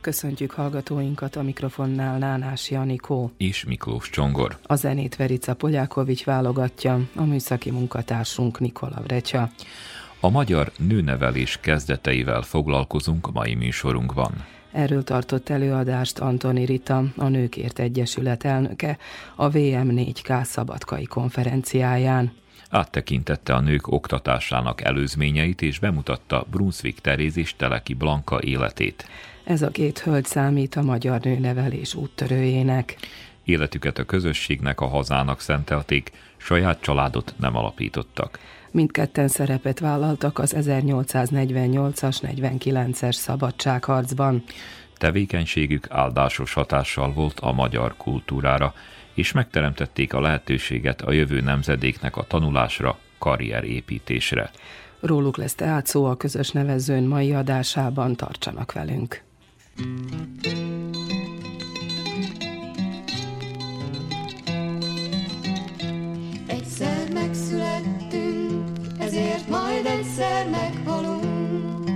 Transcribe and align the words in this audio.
Köszöntjük 0.00 0.50
hallgatóinkat 0.50 1.36
a 1.36 1.42
mikrofonnál 1.42 2.18
Nánás 2.18 2.70
Janikó. 2.70 3.32
És 3.36 3.64
Miklós 3.64 4.10
Csongor. 4.10 4.58
A 4.62 4.74
zenét 4.74 5.16
Verica 5.16 5.54
Polyákovics 5.54 6.24
válogatja, 6.24 7.00
a 7.14 7.22
műszaki 7.22 7.70
munkatársunk 7.70 8.60
Nikola 8.60 9.00
Vrecsa. 9.02 9.50
A 10.20 10.30
magyar 10.30 10.72
nőnevelés 10.78 11.58
kezdeteivel 11.60 12.42
foglalkozunk 12.42 13.26
a 13.26 13.30
mai 13.30 13.54
műsorunkban. 13.54 14.44
Erről 14.72 15.04
tartott 15.04 15.48
előadást 15.48 16.18
Antoni 16.18 16.64
Rita, 16.64 17.04
a 17.16 17.28
Nőkért 17.28 17.78
Egyesület 17.78 18.44
elnöke, 18.44 18.98
a 19.36 19.50
VM4K 19.50 20.42
szabadkai 20.42 21.04
konferenciáján. 21.04 22.32
Áttekintette 22.70 23.54
a 23.54 23.60
nők 23.60 23.86
oktatásának 23.86 24.80
előzményeit 24.80 25.62
és 25.62 25.78
bemutatta 25.78 26.46
Brunswick 26.50 27.00
Teréz 27.00 27.36
és 27.36 27.56
Teleki 27.56 27.94
Blanka 27.94 28.42
életét. 28.42 29.08
Ez 29.48 29.62
a 29.62 29.70
két 29.70 29.98
hölgy 29.98 30.24
számít 30.24 30.74
a 30.74 30.82
magyar 30.82 31.20
nőnevelés 31.20 31.94
úttörőjének. 31.94 32.96
Életüket 33.44 33.98
a 33.98 34.04
közösségnek, 34.04 34.80
a 34.80 34.86
hazának 34.86 35.40
szentelték, 35.40 36.10
saját 36.36 36.80
családot 36.80 37.34
nem 37.38 37.56
alapítottak. 37.56 38.38
Mindketten 38.70 39.28
szerepet 39.28 39.78
vállaltak 39.78 40.38
az 40.38 40.54
1848-as, 40.58 42.16
49-es 42.22 43.12
szabadságharcban. 43.12 44.42
Tevékenységük 44.96 45.86
áldásos 45.90 46.52
hatással 46.52 47.12
volt 47.12 47.40
a 47.40 47.52
magyar 47.52 47.96
kultúrára, 47.96 48.74
és 49.14 49.32
megteremtették 49.32 50.14
a 50.14 50.20
lehetőséget 50.20 51.02
a 51.02 51.12
jövő 51.12 51.40
nemzedéknek 51.40 52.16
a 52.16 52.22
tanulásra, 52.22 52.98
karrierépítésre. 53.18 54.50
Róluk 55.00 55.36
lesz 55.36 55.54
tehát 55.54 55.86
szó 55.86 56.04
a 56.04 56.16
közös 56.16 56.50
nevezőn 56.50 57.04
mai 57.04 57.34
adásában, 57.34 58.16
tartsanak 58.16 58.72
velünk! 58.72 59.26
Egyszer 66.46 67.12
megszülettünk, 67.12 68.70
ezért 68.98 69.48
majd 69.48 69.86
egyszer 69.86 70.48
meghalunk. 70.48 71.90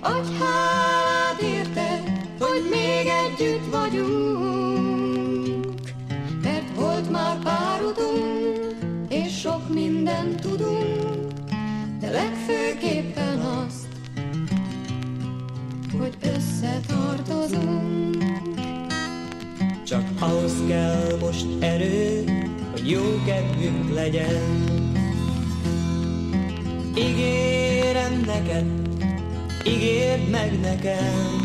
Adj 0.00 0.32
hálát 0.38 1.42
érte, 1.42 2.02
hogy 2.38 2.62
még 2.70 3.06
együtt 3.06 3.66
vagyunk, 3.70 5.66
mert 6.42 6.74
volt 6.76 7.10
már 7.10 7.38
pár 7.42 7.82
utunk, 7.82 8.74
és 9.08 9.38
sok 9.40 9.68
mindent 9.68 10.40
tudunk, 10.40 11.32
de 12.00 12.10
legfőképpen 12.10 13.12
azt, 13.12 13.13
hogy 15.98 16.16
összetartozunk. 16.36 18.24
Csak 19.86 20.02
ahhoz 20.18 20.52
kell 20.68 21.16
most 21.20 21.46
erő, 21.58 22.24
hogy 22.70 22.90
jó 22.90 23.02
kedvünk 23.26 23.94
legyen. 23.94 24.42
Ígérem 26.96 28.22
neked, 28.26 28.66
ígérd 29.66 30.30
meg 30.30 30.60
nekem, 30.60 31.42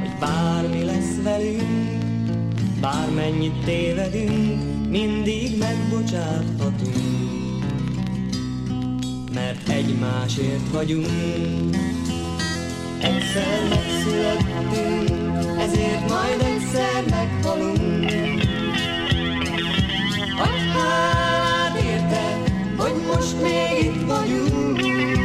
hogy 0.00 0.18
bármi 0.20 0.84
lesz 0.84 1.22
velünk, 1.22 2.04
bármennyit 2.80 3.64
tévedünk, 3.64 4.88
mindig 4.88 5.58
megbocsáthatunk, 5.58 7.64
mert 9.34 9.68
egymásért 9.68 10.70
vagyunk. 10.72 11.76
Egyszer 13.00 13.68
megszülettünk, 13.68 15.60
ezért 15.60 16.08
majd 16.08 16.40
egyszer 16.40 17.04
meghalunk. 17.10 18.10
Adj 20.38 20.68
hálát 20.74 21.82
érte, 21.82 22.38
hogy 22.76 22.94
most 23.14 23.42
még 23.42 23.84
itt 23.84 24.06
vagyunk. 24.06 25.15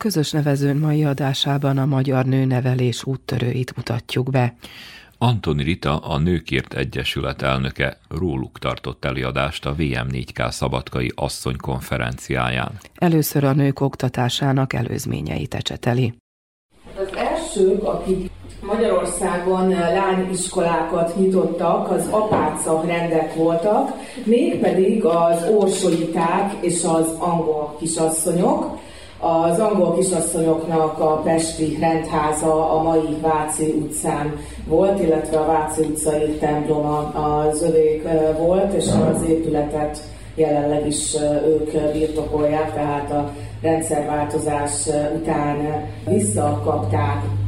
Közös 0.00 0.30
nevezőn 0.30 0.76
mai 0.76 1.04
adásában 1.04 1.78
a 1.78 1.86
magyar 1.86 2.24
nőnevelés 2.24 3.04
úttörőit 3.04 3.76
mutatjuk 3.76 4.30
be. 4.30 4.54
Antoni 5.18 5.62
Rita, 5.62 5.98
a 5.98 6.18
Nőkért 6.18 6.74
Egyesület 6.74 7.42
elnöke 7.42 7.98
róluk 8.08 8.58
tartott 8.58 9.04
előadást 9.04 9.66
a 9.66 9.74
VM4K 9.74 10.50
szabadkai 10.50 11.12
asszony 11.14 11.56
konferenciáján. 11.56 12.72
Először 12.94 13.44
a 13.44 13.52
nők 13.52 13.80
oktatásának 13.80 14.72
előzményeit 14.72 15.54
ecseteli. 15.54 16.14
Az 16.96 17.16
elsők, 17.16 17.84
akik 17.84 18.30
Magyarországon 18.62 19.68
lányiskolákat 19.68 21.16
nyitottak, 21.16 21.90
az 21.90 22.06
apáca 22.10 22.82
rendek 22.86 23.34
voltak, 23.34 23.90
mégpedig 24.24 25.04
az 25.04 25.44
orsolyiták 25.58 26.52
és 26.60 26.84
az 26.84 27.14
angol 27.18 27.76
kisasszonyok. 27.78 28.88
Az 29.20 29.58
angol 29.58 29.94
kisasszonyoknak 29.94 30.98
a 30.98 31.20
Pesti 31.24 31.78
rendháza 31.80 32.70
a 32.70 32.82
mai 32.82 33.16
Váci 33.20 33.64
utcán 33.64 34.36
volt, 34.66 35.00
illetve 35.00 35.38
a 35.38 35.46
Váci 35.46 35.80
utcai 35.80 36.30
temploma 36.38 36.98
az 36.98 37.62
övék 37.62 38.08
volt, 38.38 38.72
és 38.72 38.86
az 39.14 39.22
épületet 39.28 40.02
jelenleg 40.34 40.86
is 40.86 41.16
ők 41.46 41.92
birtokolják, 41.92 42.74
tehát 42.74 43.10
a 43.10 43.30
rendszerváltozás 43.62 44.86
után 45.16 45.86
visszakapták. 46.06 47.39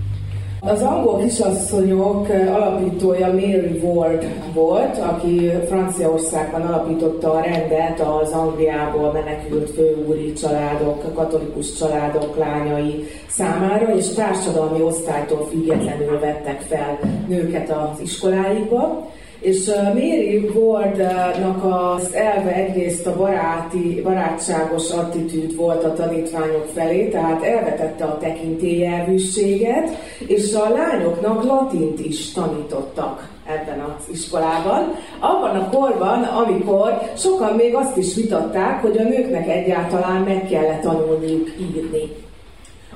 Az 0.65 0.83
angol 0.83 1.19
kisasszonyok 1.19 2.29
alapítója 2.29 3.27
Mary 3.27 3.81
Ward 3.83 4.27
volt, 4.55 4.99
aki 4.99 5.51
Franciaországban 5.67 6.63
alapította 6.63 7.33
a 7.33 7.41
rendet 7.41 8.01
az 8.01 8.31
Angliából 8.31 9.13
menekült 9.13 9.71
főúri 9.71 10.33
családok, 10.33 11.15
katolikus 11.15 11.73
családok 11.73 12.37
lányai 12.37 13.09
számára, 13.29 13.97
és 13.97 14.09
társadalmi 14.09 14.83
osztálytól 14.83 15.47
függetlenül 15.51 16.19
vettek 16.19 16.61
fel 16.61 16.99
nőket 17.29 17.71
az 17.71 18.01
iskoláikba. 18.01 19.11
És 19.43 19.71
Mary 19.95 20.51
Wardnak 20.55 21.65
az 21.65 22.15
elve 22.15 22.55
egyrészt 22.55 23.07
a 23.07 23.17
baráti, 23.17 24.01
barátságos 24.03 24.91
attitűd 24.91 25.57
volt 25.57 25.85
a 25.85 25.93
tanítványok 25.93 26.67
felé, 26.75 27.09
tehát 27.09 27.43
elvetette 27.43 28.05
a 28.05 28.19
tekintélyelvűséget, 28.19 29.91
és 30.27 30.55
a 30.55 30.69
lányoknak 30.69 31.45
latint 31.45 32.07
is 32.07 32.33
tanítottak 32.33 33.29
ebben 33.47 33.81
az 33.81 34.05
iskolában. 34.13 34.95
Abban 35.19 35.57
a 35.57 35.69
korban, 35.71 36.23
amikor 36.23 36.99
sokan 37.17 37.57
még 37.57 37.75
azt 37.75 37.97
is 37.97 38.15
vitatták, 38.15 38.81
hogy 38.81 38.99
a 38.99 39.03
nőknek 39.03 39.49
egyáltalán 39.49 40.23
meg 40.23 40.47
kellett 40.51 40.81
tanulniuk 40.81 41.49
írni. 41.61 42.11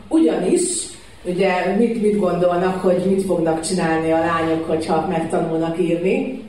Ugyanis 0.08 0.95
Ugye 1.26 1.76
mit, 1.78 2.02
mit 2.02 2.18
gondolnak, 2.18 2.82
hogy 2.82 3.02
mit 3.06 3.24
fognak 3.24 3.60
csinálni 3.60 4.12
a 4.12 4.18
lányok, 4.18 4.68
hogyha 4.68 5.06
megtanulnak 5.06 5.78
írni? 5.80 6.42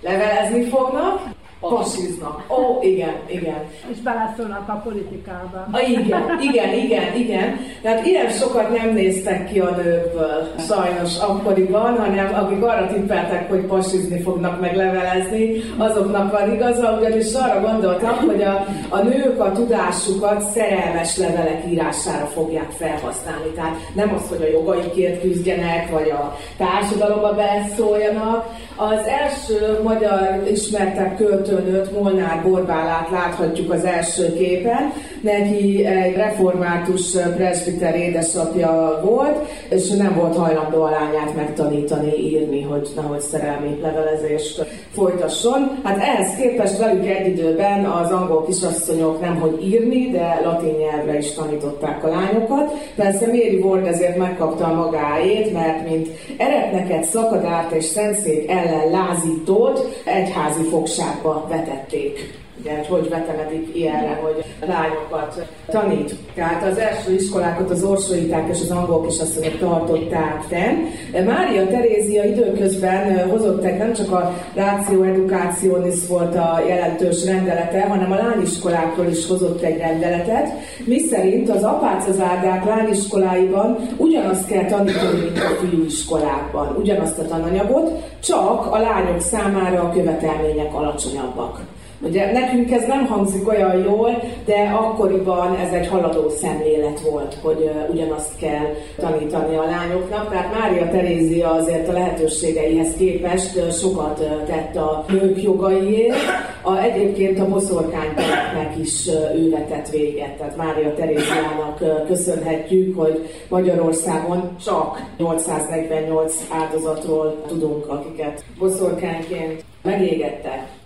Levelezni 0.00 0.64
fognak, 0.64 1.22
Fasiznak. 1.60 2.44
Ó, 2.48 2.54
oh, 2.54 2.84
igen, 2.84 3.14
igen. 3.26 3.64
És 3.92 3.98
beleszólnak 3.98 4.68
a 4.68 4.80
politikába. 4.84 5.68
A, 5.72 5.78
igen, 5.80 6.22
igen, 6.40 6.74
igen, 6.74 7.16
igen. 7.16 7.58
Tehát 7.82 8.06
ilyen 8.06 8.30
sokat 8.30 8.76
nem 8.76 8.92
néztek 8.92 9.50
ki 9.52 9.60
a 9.60 9.70
nőkből, 9.70 10.48
sajnos 10.68 11.18
akkoriban, 11.18 11.96
hanem 11.98 12.34
akik 12.34 12.62
arra 12.62 12.86
tippeltek, 12.86 13.48
hogy 13.48 13.60
pasizni 13.60 14.20
fognak 14.20 14.60
meg 14.60 14.76
levelezni, 14.76 15.60
azoknak 15.76 16.32
van 16.38 16.52
igaza, 16.52 16.98
ugyanis 17.00 17.32
arra 17.34 17.60
gondoltak, 17.60 18.18
hogy 18.18 18.42
a, 18.42 18.66
a 18.88 19.02
nők 19.02 19.40
a 19.40 19.52
tudásukat 19.52 20.50
szerelmes 20.50 21.16
levelek 21.16 21.64
írására 21.70 22.26
fogják 22.26 22.70
felhasználni. 22.70 23.50
Tehát 23.54 23.76
nem 23.94 24.14
az, 24.14 24.28
hogy 24.28 24.42
a 24.42 24.50
jogaikért 24.50 25.20
küzdjenek, 25.20 25.90
vagy 25.90 26.10
a 26.10 26.36
társadalomba 26.56 27.34
beszóljanak. 27.34 28.46
Az 28.76 29.06
első 29.06 29.80
magyar 29.82 30.42
ismertek 30.50 31.16
költ 31.16 31.47
költőnőt, 31.48 32.00
Molnár 32.00 32.42
Borbálát 32.42 33.10
láthatjuk 33.10 33.72
az 33.72 33.84
első 33.84 34.32
képen. 34.32 34.92
Neki 35.20 35.84
egy 35.84 36.14
református 36.14 37.16
presbiter 37.36 37.96
édesapja 37.96 39.00
volt, 39.04 39.36
és 39.68 39.90
nem 39.90 40.14
volt 40.14 40.36
hajlandó 40.36 40.82
a 40.82 40.90
lányát 40.90 41.36
megtanítani 41.36 42.14
írni, 42.16 42.62
hogy 42.62 42.88
nehogy 42.96 43.20
szerelmi 43.20 43.78
levelezést 43.82 44.66
folytasson. 44.92 45.78
Hát 45.82 45.98
ehhez 45.98 46.36
képest 46.36 46.78
velük 46.78 47.06
egy 47.06 47.26
időben 47.26 47.84
az 47.84 48.10
angol 48.10 48.44
kisasszonyok 48.44 49.20
nemhogy 49.20 49.66
írni, 49.66 50.10
de 50.10 50.40
latin 50.44 50.74
nyelvre 50.74 51.18
is 51.18 51.32
tanították 51.32 52.04
a 52.04 52.08
lányokat. 52.08 52.72
Persze 52.96 53.26
Mary 53.26 53.60
Ward 53.62 53.86
ezért 53.86 54.16
megkapta 54.16 54.64
a 54.64 54.74
magáét, 54.74 55.52
mert 55.52 55.88
mint 55.88 56.08
eretneket, 56.36 57.04
szakadárt 57.04 57.72
és 57.72 57.84
szentszék 57.84 58.50
ellen 58.50 58.90
lázítót 58.90 60.02
egyházi 60.04 60.62
fogságba 60.62 61.37
vetették. 61.46 62.38
Ugye, 62.60 62.84
hogy 62.88 63.08
veteledik 63.08 63.76
ilyenre, 63.76 64.20
hogy 64.22 64.44
lányokat 64.66 65.46
tanít. 65.66 66.14
Tehát 66.34 66.64
az 66.70 66.78
első 66.78 67.14
iskolákat 67.14 67.70
az 67.70 67.82
orsolíták 67.82 68.48
és 68.48 68.60
az 68.60 68.70
angol 68.70 69.06
kisasszonyok 69.06 69.58
tartották 69.58 70.42
fenn. 70.48 71.24
Mária 71.24 71.66
Terézia 71.66 72.24
időközben 72.24 73.28
hozott 73.28 73.62
nem 73.62 73.92
csak 73.92 74.12
a 74.12 74.34
Ráció 74.54 75.02
Educationis 75.02 76.06
volt 76.08 76.34
a 76.34 76.62
jelentős 76.68 77.24
rendelete, 77.24 77.80
hanem 77.80 78.12
a 78.12 78.16
lányiskolákról 78.16 79.06
is 79.06 79.26
hozott 79.26 79.62
egy 79.62 79.78
rendeletet, 79.78 80.48
mi 80.84 80.98
szerint 80.98 81.50
az 81.50 81.62
apácazárdák 81.62 82.64
lányiskoláiban 82.64 83.78
ugyanazt 83.96 84.46
kell 84.46 84.64
tanítani, 84.64 85.20
mint 85.20 85.38
a 85.38 85.66
fiúiskolákban, 85.66 86.76
ugyanazt 86.76 87.18
a 87.18 87.26
tananyagot, 87.26 87.90
csak 88.22 88.66
a 88.72 88.78
lányok 88.78 89.20
számára 89.20 89.80
a 89.82 89.92
követelmények 89.92 90.74
alacsonyabbak. 90.74 91.60
Ugye 92.00 92.32
nekünk 92.32 92.70
ez 92.70 92.86
nem 92.86 93.06
hangzik 93.06 93.48
olyan 93.48 93.76
jól, 93.76 94.22
de 94.44 94.76
akkoriban 94.80 95.56
ez 95.56 95.72
egy 95.72 95.88
haladó 95.88 96.28
szemlélet 96.28 97.00
volt, 97.00 97.34
hogy 97.42 97.70
ugyanazt 97.90 98.36
kell 98.40 98.66
tanítani 98.96 99.56
a 99.56 99.64
lányoknak. 99.64 100.30
Tehát 100.30 100.58
Mária 100.58 100.90
Terézia 100.90 101.52
azért 101.52 101.88
a 101.88 101.92
lehetőségeihez 101.92 102.94
képest 102.98 103.78
sokat 103.78 104.18
tett 104.46 104.76
a 104.76 105.04
nők 105.08 105.42
jogaiért. 105.42 106.16
A, 106.62 106.78
egyébként 106.78 107.40
a 107.40 107.48
boszorkánypereknek 107.48 108.78
is 108.80 109.06
ő 109.36 109.50
vetett 109.50 109.88
véget. 109.88 110.36
Tehát 110.36 110.56
Mária 110.56 110.94
Teréziának 110.94 112.06
köszönhetjük, 112.06 112.98
hogy 112.98 113.28
Magyarországon 113.48 114.56
csak 114.64 115.02
848 115.18 116.34
áldozatról 116.50 117.42
tudunk, 117.46 117.88
akiket 117.88 118.44
boszorkányként 118.58 119.64
megégettek. 119.82 120.77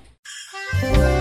Közös 0.81 1.12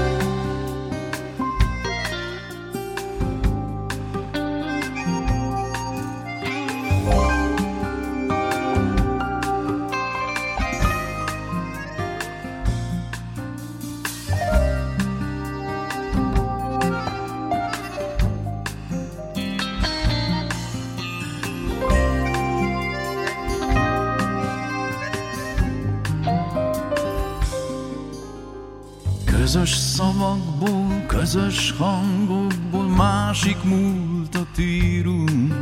közös 31.34 31.74
hangokból 31.78 32.88
másik 32.88 33.64
múltat 33.64 34.58
írunk. 34.60 35.54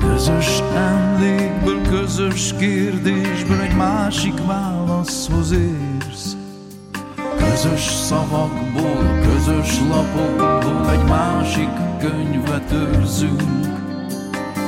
Közös 0.00 0.60
emlékből, 0.74 1.82
közös 1.82 2.54
kérdésből 2.58 3.60
egy 3.60 3.76
másik 3.76 4.46
válaszhoz 4.46 5.50
érsz. 5.50 6.36
Közös 7.38 7.80
szavakból, 7.80 9.20
közös 9.22 9.78
lapokból 9.88 10.90
egy 10.90 11.04
másik 11.04 11.70
könyvet 11.98 12.72
őrzünk. 12.72 13.42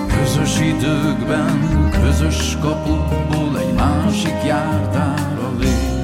Közös 0.09 0.61
időkben, 0.61 1.91
közös 2.03 2.57
kapukból 2.61 3.59
egy 3.59 3.75
másik 3.75 4.45
jártára 4.45 5.53
lép. 5.59 5.98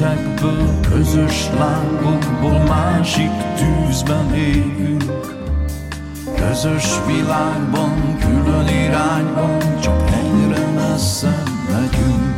rétegből, 0.00 0.80
közös 0.90 1.48
lángokból, 1.58 2.58
másik 2.58 3.30
tűzben 3.56 4.34
égünk. 4.34 5.04
Közös 6.36 6.84
világban, 7.06 8.18
külön 8.18 8.68
irányban, 8.68 9.80
csak 9.80 10.10
egyre 10.10 10.66
messze 10.66 11.42
megyünk. 11.70 12.36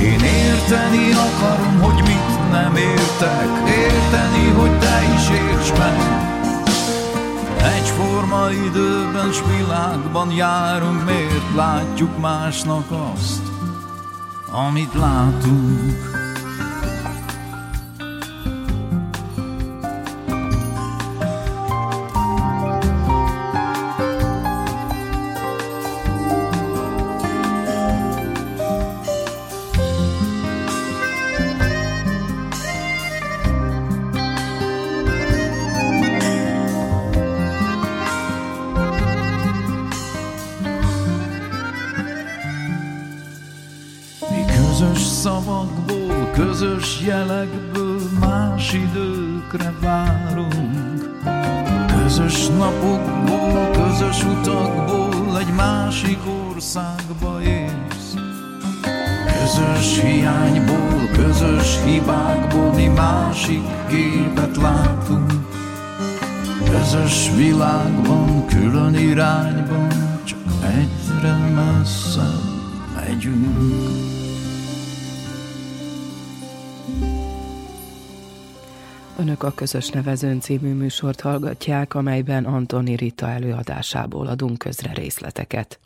Én 0.00 0.20
érteni 0.20 1.12
akarom, 1.12 1.80
hogy 1.80 2.01
nem 2.72 2.82
értek 2.82 3.68
Érteni, 3.68 4.48
hogy 4.48 4.78
te 4.78 5.02
is 5.14 5.28
érts 5.30 5.78
meg. 5.78 5.98
Egyforma 7.74 8.50
időben 8.50 9.32
s 9.32 9.40
világban 9.56 10.30
járunk 10.30 11.04
Miért 11.04 11.54
látjuk 11.54 12.20
másnak 12.20 12.84
azt, 13.14 13.42
amit 14.50 14.94
látunk 14.94 16.11
jelekből 47.06 48.00
más 48.20 48.72
időkre 48.72 49.74
várunk. 49.80 51.20
Közös 51.96 52.46
napokból, 52.46 53.70
közös 53.70 54.24
utakból 54.24 55.38
egy 55.38 55.54
másik 55.54 56.18
országba 56.48 57.42
érsz. 57.42 58.14
Közös 59.26 60.00
hiányból, 60.00 61.08
közös 61.12 61.78
hibákból 61.84 62.72
mi 62.74 62.86
másik 62.86 63.62
képet 63.88 64.56
látunk. 64.56 65.32
Közös 66.70 67.30
világban, 67.36 68.46
külön 68.46 68.94
irányban, 68.94 69.88
csak 70.24 70.38
egyre 70.62 71.36
messze 71.36 72.30
megyünk. 72.94 74.11
Önök 79.22 79.42
a 79.42 79.52
Közös 79.54 79.88
Nevezőn 79.88 80.40
című 80.40 80.72
műsort 80.72 81.20
hallgatják, 81.20 81.94
amelyben 81.94 82.44
Antoni 82.44 82.96
Rita 82.96 83.28
előadásából 83.28 84.26
adunk 84.26 84.58
közre 84.58 84.92
részleteket. 84.94 85.78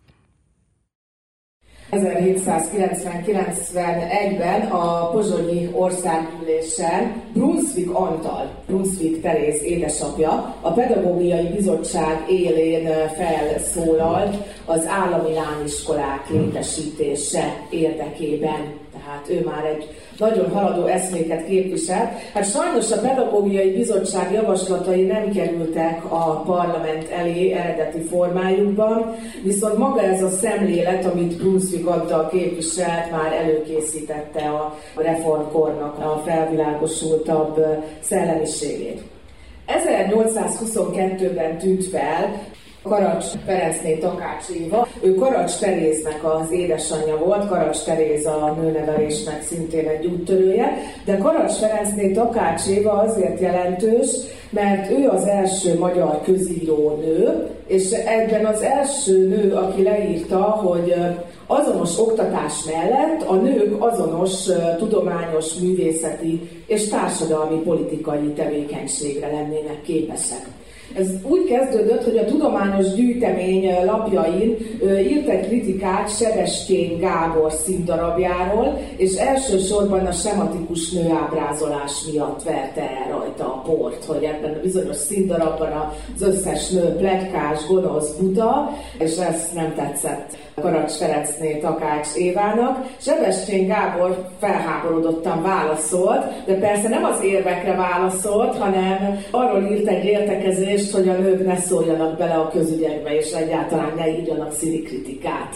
1799-ben 1.91 4.61
a 4.61 5.11
Pozsonyi 5.11 5.69
országgyűlésen 5.73 7.23
Brunswick 7.33 7.95
Antal, 7.95 8.63
Brunswick 8.67 9.21
Teréz 9.21 9.63
édesapja, 9.63 10.57
a 10.61 10.73
Pedagógiai 10.73 11.49
Bizottság 11.49 12.31
élén 12.31 13.09
felszólalt 13.09 14.37
az 14.65 14.87
állami 14.87 15.35
lányiskolák 15.35 16.31
létesítése 16.31 17.67
érdekében. 17.71 18.75
Tehát 18.93 19.29
ő 19.29 19.45
már 19.45 19.65
egy 19.65 19.95
nagyon 20.19 20.51
haladó 20.51 20.87
eszméket 20.87 21.47
képviselt. 21.47 22.11
Hát 22.33 22.51
sajnos 22.51 22.91
a 22.91 23.01
Pedagógiai 23.01 23.71
Bizottság 23.71 24.33
javaslatai 24.33 25.03
nem 25.03 25.33
kerültek 25.33 26.05
a 26.13 26.43
parlament 26.47 27.11
elé 27.11 27.53
eredeti 27.53 28.01
formájukban, 28.01 29.15
viszont 29.43 29.79
maga 29.79 30.03
ez 30.03 30.23
a 30.23 30.29
szemlélet, 30.29 31.05
amit 31.05 31.37
Brunswick 31.37 31.87
adta 31.87 32.29
képviselt, 32.33 33.11
már 33.11 33.33
előkészítette 33.33 34.49
a 34.49 34.79
reformkornak 34.97 35.99
a 35.99 36.23
felvilágosultabb 36.27 37.65
szellemiségét. 38.01 39.01
1822-ben 39.67 41.59
tűnt 41.59 41.85
fel 41.85 42.43
Karacs 42.89 43.25
Ferencné 43.47 43.95
Takács 43.95 44.49
Éva. 44.49 44.89
Ő 45.01 45.15
Karacs 45.15 45.59
Teréznek 45.59 46.21
az 46.25 46.51
édesanyja 46.51 47.17
volt, 47.17 47.49
Karacs 47.49 47.85
Teréz 47.85 48.27
a 48.27 48.57
nőnevelésnek 48.61 49.43
szintén 49.43 49.89
egy 49.89 50.07
úttörője, 50.07 50.73
de 51.05 51.17
Karacs 51.17 51.53
Ferencné 51.53 52.13
Takács 52.13 52.67
Éva 52.67 52.93
azért 52.93 53.41
jelentős, 53.41 54.09
mert 54.51 54.91
ő 54.91 55.09
az 55.09 55.27
első 55.27 55.79
magyar 55.79 56.21
közíró 56.25 56.99
nő, 57.01 57.47
és 57.67 57.91
ebben 57.91 58.47
az 58.47 58.63
első 58.63 59.29
nő, 59.29 59.55
aki 59.55 59.83
leírta, 59.83 60.41
hogy 60.41 60.95
azonos 61.47 61.99
oktatás 61.99 62.53
mellett 62.65 63.23
a 63.23 63.35
nők 63.35 63.83
azonos 63.83 64.47
tudományos, 64.79 65.55
művészeti 65.55 66.51
és 66.67 66.89
társadalmi 66.89 67.59
politikai 67.59 68.33
tevékenységre 68.33 69.27
lennének 69.27 69.83
képesek. 69.83 70.47
Ez 70.95 71.09
úgy 71.23 71.45
kezdődött, 71.45 72.05
hogy 72.05 72.19
a 72.19 72.25
tudományos 72.25 72.95
gyűjtemény 72.95 73.85
lapjain 73.85 74.57
írt 74.83 75.29
egy 75.29 75.47
kritikát 75.47 76.17
Sebestyén 76.17 76.99
Gábor 76.99 77.53
színdarabjáról, 77.53 78.79
és 78.97 79.15
elsősorban 79.15 80.07
a 80.07 80.13
sematikus 80.13 80.91
nőábrázolás 80.91 81.93
miatt 82.13 82.43
verte 82.43 82.81
el 82.81 83.19
rajta 83.19 83.56
port, 83.67 84.05
hogy 84.05 84.25
ebben 84.25 84.55
a 84.55 84.61
bizonyos 84.63 84.97
színdarabban 84.97 85.93
az 86.15 86.23
összes 86.23 86.69
nő 86.69 86.97
pletykás, 86.97 87.67
gonosz, 87.67 88.11
buta, 88.11 88.71
és 88.99 89.17
ez 89.17 89.51
nem 89.55 89.75
tetszett 89.75 90.37
Karacs 90.61 90.93
Ferencné 90.93 91.59
Takács 91.59 92.15
Évának. 92.15 92.87
Sebestyén 93.01 93.67
Gábor 93.67 94.29
felháborodottan 94.41 95.43
válaszolt, 95.43 96.45
de 96.47 96.55
persze 96.55 96.89
nem 96.89 97.05
az 97.05 97.23
érvekre 97.23 97.75
válaszolt, 97.75 98.57
hanem 98.57 99.25
arról 99.31 99.63
írt 99.63 99.87
egy 99.87 100.05
értekezést, 100.05 100.93
hogy 100.93 101.09
a 101.09 101.13
nők 101.13 101.47
ne 101.47 101.57
szóljanak 101.57 102.19
bele 102.19 102.35
a 102.35 102.49
közügyekbe, 102.49 103.17
és 103.17 103.33
egyáltalán 103.33 103.93
ne 103.97 104.09
írjanak 104.09 104.53
kritikát. 104.59 105.55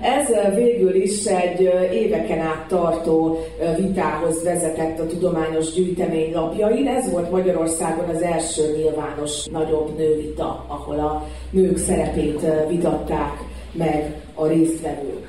Ez 0.00 0.54
végül 0.54 0.94
is 0.94 1.24
egy 1.24 1.60
éveken 1.92 2.38
át 2.38 2.66
tartó 2.68 3.38
vitához 3.76 4.44
vezetett 4.44 5.00
a 5.00 5.06
tudományos 5.06 5.72
gyűjtemény 5.72 6.32
lapjain. 6.32 6.86
Ez 6.86 7.10
volt 7.10 7.30
Magyarországon 7.30 8.08
az 8.08 8.22
első 8.22 8.76
nyilvános 8.76 9.46
nagyobb 9.46 9.96
nővita, 9.98 10.64
ahol 10.68 10.98
a 10.98 11.26
nők 11.50 11.78
szerepét 11.78 12.40
vitatták 12.68 13.32
meg 13.72 14.14
a 14.34 14.46
résztvevők. 14.46 15.28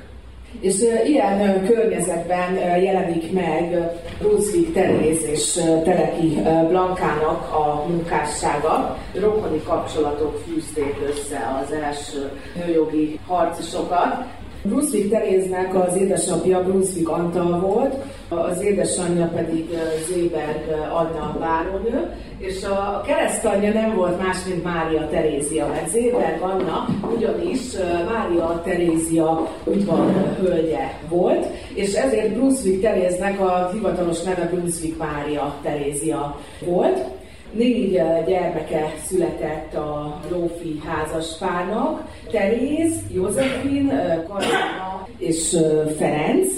És 0.60 0.74
ilyen 1.06 1.66
környezetben 1.66 2.54
jelenik 2.82 3.32
meg 3.32 3.90
Brunswick 4.18 4.72
Teréz 4.72 5.24
és 5.24 5.52
Teleki 5.84 6.42
Blankának 6.68 7.54
a 7.54 7.84
munkássága. 7.88 8.98
Rokoni 9.20 9.62
kapcsolatok 9.62 10.42
fűzték 10.46 10.96
össze 11.08 11.60
az 11.62 11.72
első 11.72 12.30
nőjogi 12.64 13.18
harcosokat, 13.26 14.24
Brunswick 14.62 15.10
Teréznek 15.10 15.74
az 15.74 15.96
édesapja 15.96 16.62
Brunswick 16.62 17.08
Antal 17.08 17.60
volt, 17.60 17.94
az 18.28 18.62
édesanyja 18.62 19.30
pedig 19.34 19.78
Zéberg 20.08 20.68
Anna 20.92 21.36
bárónő, 21.40 22.10
és 22.38 22.64
a 22.64 23.02
keresztanyja 23.06 23.72
nem 23.72 23.94
volt 23.94 24.22
más, 24.22 24.36
mint 24.48 24.64
Mária 24.64 25.08
Terézia, 25.08 25.66
mert 25.66 25.88
Zéberg 25.88 26.42
Anna 26.42 26.86
ugyanis 27.16 27.60
Mária 28.12 28.62
Terézia 28.64 29.48
udvar 29.64 30.36
hölgye 30.40 30.98
volt, 31.08 31.46
és 31.74 31.94
ezért 31.94 32.32
Brunswick 32.32 32.80
Teréznek 32.80 33.40
a 33.40 33.70
hivatalos 33.72 34.22
neve 34.22 34.50
Brunswick 34.52 34.98
Mária 34.98 35.54
Terézia 35.62 36.38
volt. 36.64 36.98
Négy 37.52 37.90
gyermeke 38.26 38.92
született 39.06 39.74
a 39.74 40.20
Lófi 40.30 40.80
házaspárnak, 40.86 42.02
Teréz, 42.30 42.94
Józsefin, 43.12 43.88
Karina 44.28 45.08
és 45.18 45.56
Ferenc, 45.98 46.52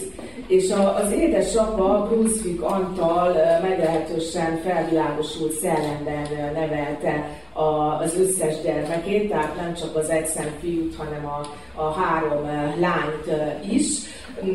és 0.46 0.72
az 1.04 1.12
édesapa 1.12 2.06
Brunswick 2.08 2.62
Antal 2.62 3.36
meglehetősen 3.62 4.60
felvilágosult 4.64 5.52
szellemben 5.52 6.28
nevelte 6.54 7.28
az 7.52 8.18
összes 8.18 8.62
gyermekét, 8.62 9.28
tehát 9.28 9.56
nem 9.56 9.74
csak 9.74 9.96
az 9.96 10.08
egyszem 10.10 10.46
fiút, 10.60 10.96
hanem 10.96 11.26
a, 11.26 11.40
a 11.80 11.92
három 11.92 12.44
lányt 12.80 13.30
is 13.70 13.98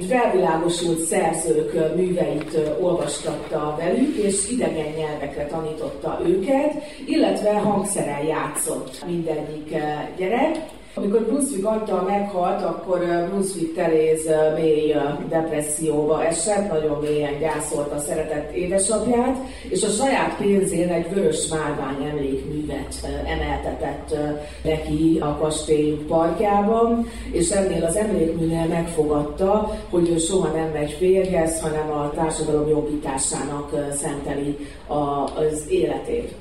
felvilágosult 0.07 1.00
szerzők 1.00 1.95
műveit 1.95 2.59
olvastatta 2.81 3.75
velük, 3.79 4.15
és 4.15 4.50
idegen 4.50 4.93
nyelvekre 4.98 5.45
tanította 5.45 6.21
őket, 6.25 6.74
illetve 7.05 7.53
hangszeren 7.53 8.25
játszott 8.25 9.05
mindegyik 9.05 9.75
gyerek. 10.17 10.55
Amikor 10.93 11.22
Brunswick 11.22 11.65
Antal 11.65 12.01
meghalt, 12.01 12.63
akkor 12.63 13.00
Brunswick 13.29 13.75
Teréz 13.75 14.29
mély 14.55 14.96
depresszióba 15.29 16.24
esett, 16.24 16.72
nagyon 16.72 17.00
mélyen 17.01 17.39
gyászolta 17.39 18.00
szeretett 18.00 18.55
édesapját, 18.55 19.38
és 19.69 19.84
a 19.84 19.89
saját 19.89 20.38
pénzén 20.38 20.89
egy 20.89 21.13
vörös 21.13 21.48
márvány 21.48 22.03
emlékművet 22.10 22.96
emeltetett 23.25 24.15
neki 24.63 25.17
a 25.22 25.38
kastélyuk 25.38 26.08
parkjában, 26.08 27.08
és 27.31 27.50
ennél 27.50 27.86
az 27.86 27.96
emlékműnél 27.96 28.65
megfogadta, 28.67 29.77
hogy 29.89 30.10
ő 30.10 30.17
soha 30.17 30.48
nem 30.55 30.69
megy 30.74 30.91
férjhez, 30.91 31.62
hanem 31.62 31.91
a 31.91 32.12
társadalom 32.15 32.69
jobbításának 32.69 33.75
szenteli 33.96 34.58
az 34.88 35.63
életét. 35.67 36.34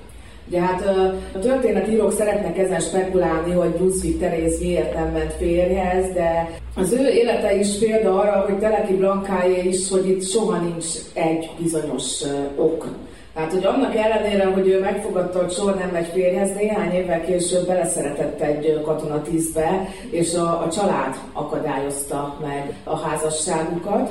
Ugye 0.49 0.61
hát 0.61 0.87
a 1.35 1.39
történetírók 1.39 2.13
szeretnek 2.13 2.59
ezen 2.59 2.81
spekulálni, 2.81 3.53
hogy 3.53 3.69
Brunswick 3.69 4.21
Teréz 4.21 4.61
miért 4.61 4.95
nem 4.95 5.13
ment 5.13 5.33
férjhez, 5.33 6.13
de 6.13 6.59
az 6.77 6.93
ő 6.93 7.09
élete 7.09 7.55
is 7.59 7.79
példa 7.79 8.19
arra, 8.19 8.45
hogy 8.49 8.59
Teleki 8.59 8.95
Blankáé 8.95 9.63
is, 9.63 9.91
hogy 9.91 10.09
itt 10.09 10.29
soha 10.29 10.59
nincs 10.59 10.85
egy 11.15 11.51
bizonyos 11.59 12.23
ok. 12.57 12.87
Tehát, 13.35 13.53
hogy 13.53 13.65
annak 13.65 13.97
ellenére, 13.97 14.45
hogy 14.45 14.69
ő 14.69 14.81
megfogadta, 14.81 15.39
hogy 15.39 15.53
soha 15.53 15.75
nem 15.75 15.89
megy 15.89 16.07
férjhez, 16.07 16.55
néhány 16.55 16.93
évvel 16.93 17.25
később 17.25 17.67
beleszeretett 17.67 18.41
egy 18.41 18.81
katonatízbe, 18.85 19.89
és 20.11 20.35
a, 20.35 20.63
a 20.63 20.69
család 20.71 21.17
akadályozta 21.33 22.37
meg 22.41 22.75
a 22.85 22.97
házasságukat. 22.97 24.11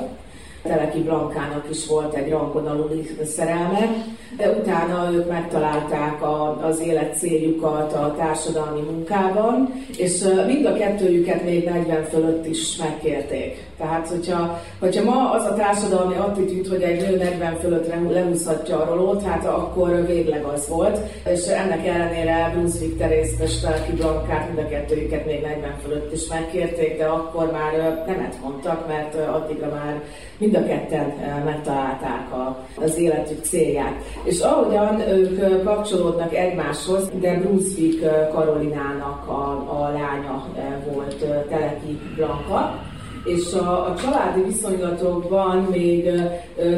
Teleki 0.68 1.02
Blankának 1.02 1.66
is 1.70 1.86
volt 1.86 2.14
egy 2.14 2.30
rangon 2.30 2.90
szerelme, 3.24 3.88
de 4.36 4.50
utána 4.50 5.12
ők 5.12 5.30
megtalálták 5.30 6.22
a, 6.22 6.66
az 6.66 6.80
élet 6.80 7.18
céljukat 7.18 7.92
a 7.92 8.14
társadalmi 8.18 8.80
munkában, 8.80 9.72
és 9.96 10.24
mind 10.46 10.66
a 10.66 10.72
kettőjüket 10.72 11.44
még 11.44 11.64
40 11.64 12.04
fölött 12.04 12.46
is 12.46 12.76
megkérték. 12.76 13.66
Tehát, 13.78 14.08
hogyha, 14.08 14.60
hogyha 14.78 15.04
ma 15.04 15.30
az 15.30 15.44
a 15.44 15.54
társadalmi 15.54 16.16
attitűd, 16.16 16.66
hogy 16.66 16.82
egy 16.82 17.00
nő 17.00 17.16
40 17.16 17.56
fölött 17.58 17.92
lehúzhatja 18.10 18.80
a 18.80 18.94
rolót, 18.94 19.22
hát 19.22 19.46
akkor 19.46 20.06
végleg 20.06 20.44
az 20.44 20.68
volt. 20.68 20.98
És 21.26 21.46
ennek 21.46 21.86
ellenére 21.86 22.50
Brunswick 22.54 22.98
Terész 22.98 23.40
és 23.44 23.60
Teleki 23.60 23.92
Blankát, 23.92 24.46
mind 24.46 24.66
a 24.66 24.68
kettőjüket 24.68 25.26
még 25.26 25.40
40 25.40 25.74
fölött 25.82 26.12
is 26.12 26.28
megkérték, 26.28 26.98
de 26.98 27.04
akkor 27.04 27.50
már 27.52 28.04
nemet 28.06 28.34
mondtak, 28.42 28.88
mert 28.88 29.14
addigra 29.28 29.68
már 29.68 30.02
mind 30.38 30.54
a 30.58 30.66
ketten 30.66 31.12
megtalálták 31.44 32.32
a, 32.32 32.58
az 32.82 32.96
életük 32.96 33.44
célját. 33.44 33.94
És 34.24 34.40
ahogyan 34.40 35.00
ők 35.00 35.64
kapcsolódnak 35.64 36.34
egymáshoz, 36.34 37.10
de 37.20 37.38
Brunswick 37.38 38.30
Karolinának 38.32 39.28
a, 39.28 39.50
a 39.82 39.90
lánya 39.92 40.46
volt 40.92 41.16
Teleki 41.48 41.98
Blanka, 42.16 42.87
és 43.24 43.52
a, 43.52 43.86
a 43.86 43.94
családi 44.02 44.42
viszonylatokban 44.42 45.66
még 45.70 46.10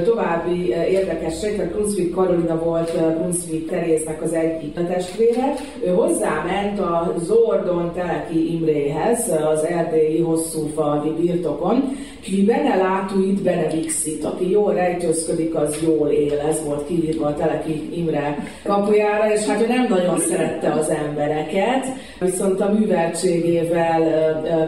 további 0.04 0.68
érdekesség, 0.68 1.56
tehát 1.56 1.72
Brunswick 1.72 2.14
Karolina 2.14 2.58
volt 2.58 2.92
Brunswick 3.18 3.70
Teréznek 3.70 4.22
az 4.22 4.32
egyik 4.32 4.74
testvére. 4.74 5.54
Ő 5.84 5.88
hozzáment 5.88 6.80
a 6.80 7.14
Zordon 7.18 7.92
Teleki 7.94 8.54
Imréhez, 8.54 9.32
az 9.52 9.64
erdélyi 9.64 10.20
hosszúfalvi 10.20 11.10
birtokon, 11.20 11.96
ki 12.20 12.44
bene 12.44 12.76
látuit 12.76 13.42
benevixit, 13.42 14.24
aki 14.24 14.50
jól 14.50 14.72
rejtőzködik, 14.72 15.54
az 15.54 15.78
jól 15.86 16.08
él, 16.08 16.38
ez 16.38 16.64
volt 16.64 16.86
kiírva 16.86 17.26
a 17.26 17.34
Teleki 17.34 17.88
Imre 17.98 18.38
kapujára, 18.64 19.32
és 19.32 19.46
hát 19.46 19.62
ő 19.62 19.66
nem 19.66 19.86
nagyon 19.88 20.18
szerette 20.18 20.72
az 20.72 20.88
embereket, 20.88 21.86
viszont 22.20 22.60
a 22.60 22.72
műveltségével 22.72 24.00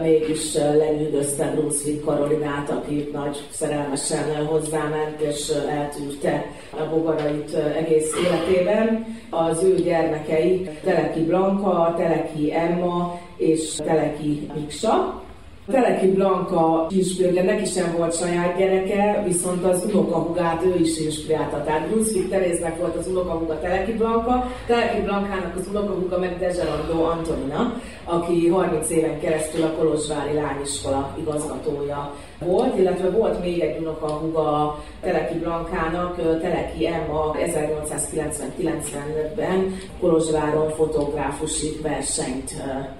mégis 0.03 0.53
lenyűgözte 0.53 1.53
Brunswick 1.63 2.05
Karolinát, 2.05 2.69
aki 2.69 3.09
nagy 3.13 3.47
szerelmesen 3.51 4.45
hozzáment 4.45 5.21
és 5.21 5.49
eltűrte 5.69 6.45
a 6.69 6.89
bogarait 6.89 7.53
egész 7.53 8.11
életében. 8.25 9.17
Az 9.29 9.63
ő 9.63 9.75
gyermekei 9.75 10.69
Teleki 10.83 11.23
Blanka, 11.23 11.93
Teleki 11.97 12.53
Emma 12.53 13.19
és 13.37 13.75
Teleki 13.75 14.49
Miksa. 14.55 15.22
Teleki 15.71 16.07
Blanka 16.07 16.87
inspirálja, 16.89 17.43
neki 17.43 17.65
sem 17.65 17.95
volt 17.97 18.17
saját 18.17 18.57
gyereke, 18.57 19.23
viszont 19.25 19.65
az 19.65 19.85
unokahugát 19.93 20.63
ő 20.63 20.75
is 20.79 20.99
inspirálta. 20.99 21.63
Tehát 21.63 21.87
Brunswick 21.87 22.29
Teréznek 22.29 22.79
volt 22.79 22.95
az 22.95 23.07
unokahuga 23.07 23.59
Teleki 23.59 23.93
Blanka, 23.93 24.51
Teleki 24.67 25.01
Blankának 25.01 25.55
az 25.55 25.67
unokahuga 25.69 26.19
meg 26.19 26.37
Dezserandó 26.39 27.03
Antonina, 27.03 27.81
aki 28.03 28.47
30 28.47 28.89
éven 28.89 29.19
keresztül 29.19 29.63
a 29.63 29.71
Kolozsvári 29.71 30.33
Lányiskola 30.33 31.15
igazgatója 31.19 32.13
volt, 32.39 32.77
illetve 32.77 33.09
volt 33.09 33.41
még 33.41 33.59
egy 33.59 33.79
unokahuga 33.79 34.79
Teleki 35.01 35.37
Blankának, 35.37 36.39
Teleki 36.41 36.87
Emma 36.87 37.35
1890-95-ben 37.39 39.75
Kolozsváron 39.99 40.69
fotográfusi 40.69 41.79
versenyt 41.81 42.53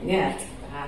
nyert 0.05 0.41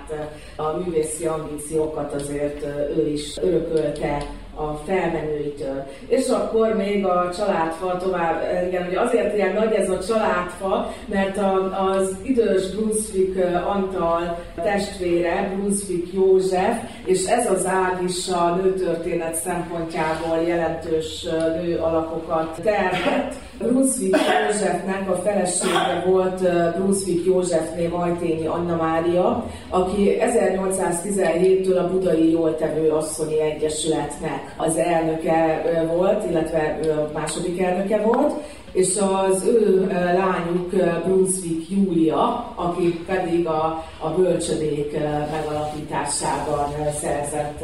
tehát 0.08 0.40
a 0.56 0.78
művészi 0.78 1.26
ambíciókat 1.26 2.14
azért 2.14 2.66
ő 2.98 3.08
is 3.08 3.38
örökölte 3.38 4.18
a 4.56 4.74
felmenőitől. 4.74 5.84
És 6.08 6.28
akkor 6.28 6.76
még 6.76 7.06
a 7.06 7.30
családfa 7.38 7.98
tovább, 7.98 8.42
igen, 8.68 8.86
hogy 8.86 8.96
azért 8.96 9.36
ilyen 9.36 9.54
nagy 9.54 9.74
ez 9.74 9.90
a 9.90 10.00
családfa, 10.00 10.94
mert 11.06 11.38
a, 11.38 11.86
az 11.90 12.18
idős 12.22 12.70
Brunswick 12.70 13.46
Antal 13.68 14.38
testvére, 14.56 15.54
Brunswick 15.56 16.14
József, 16.14 16.78
és 17.06 17.26
ez 17.26 17.50
az 17.50 17.66
ág 17.66 18.04
is 18.08 18.30
a 18.30 18.56
nőtörténet 18.56 19.36
szempontjából 19.36 20.38
jelentős 20.48 21.24
nő 21.62 21.78
alakokat 21.78 22.60
termett. 22.64 23.34
Brunswick 23.58 24.18
Józsefnek 24.18 25.10
a 25.10 25.16
felesége 25.16 26.04
volt 26.06 26.42
Brunswick 26.76 27.26
Józsefné 27.26 27.88
Majtényi 27.88 28.46
Anna 28.46 28.76
Mária, 28.76 29.46
aki 29.70 30.18
1817-től 30.20 31.78
a 31.78 31.90
Budai 31.92 32.32
Jóltevő 32.32 32.90
Asszonyi 32.90 33.42
Egyesületnek 33.42 34.54
az 34.58 34.78
elnöke 34.78 35.62
volt, 35.96 36.30
illetve 36.30 36.80
második 37.14 37.62
elnöke 37.62 37.98
volt, 37.98 38.34
és 38.76 38.98
az 38.98 39.44
ő 39.44 39.88
lányuk 39.92 40.70
Brunswick 41.06 41.70
Júlia, 41.70 42.54
aki 42.56 43.04
pedig 43.06 43.48
a, 43.48 43.86
a 44.00 44.10
bölcsödék 44.10 44.98
megalapításában 45.32 46.74
szerzett 47.00 47.64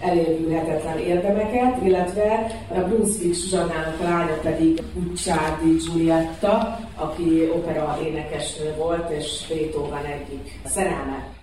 elévülhetetlen 0.00 0.98
érdemeket, 0.98 1.82
illetve 1.82 2.46
a 2.68 2.78
Brunswick 2.78 3.34
Zsuzsannának 3.34 4.02
lánya 4.02 4.38
pedig 4.42 4.82
Gucciardi 4.94 5.76
Giulietta, 5.76 6.78
aki 6.96 7.50
opera 7.54 7.98
énekesnő 8.06 8.74
volt, 8.78 9.10
és 9.10 9.46
Beethoven 9.48 10.04
egyik 10.04 10.60
szerelme. 10.64 11.35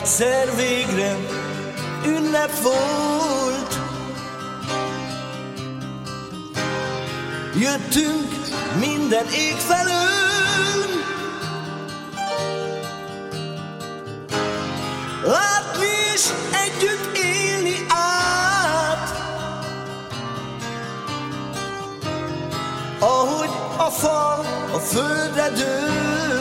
Egyszer 0.00 0.56
végre 0.56 1.16
ünnep 2.06 2.60
volt. 2.62 3.78
Jöttünk 7.54 8.28
minden 8.78 9.26
ég 9.32 9.56
felől. 9.56 11.02
Látni 15.24 15.86
és 16.14 16.28
együtt 16.64 17.16
élni 17.16 17.86
át. 17.88 19.08
Ahogy 22.98 23.50
a 23.76 23.90
fa 23.90 24.38
a 24.72 24.78
földre 24.78 25.48
dől 25.48 26.39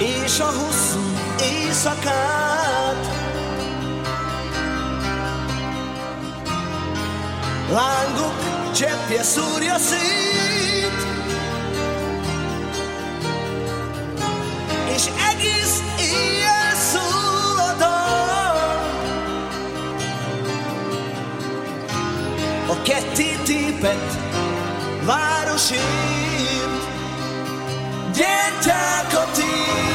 és 0.00 0.40
a 0.40 0.44
hosszú 0.46 1.00
éjszakát. 1.40 3.18
Lángok 7.70 8.34
cseppje 8.74 9.22
szúrja 9.22 9.78
szét, 9.78 11.06
és 14.94 15.06
egész 15.32 15.82
éjjel 15.98 16.74
szól 16.74 17.58
a 17.58 17.74
dal. 17.78 18.78
A 22.68 22.82
ketté 22.82 23.36
tépett 23.44 24.12
város 25.04 25.70
ég. 25.70 26.30
Gyertyák 28.14 29.14
a 29.14 29.30
téren, 29.32 29.89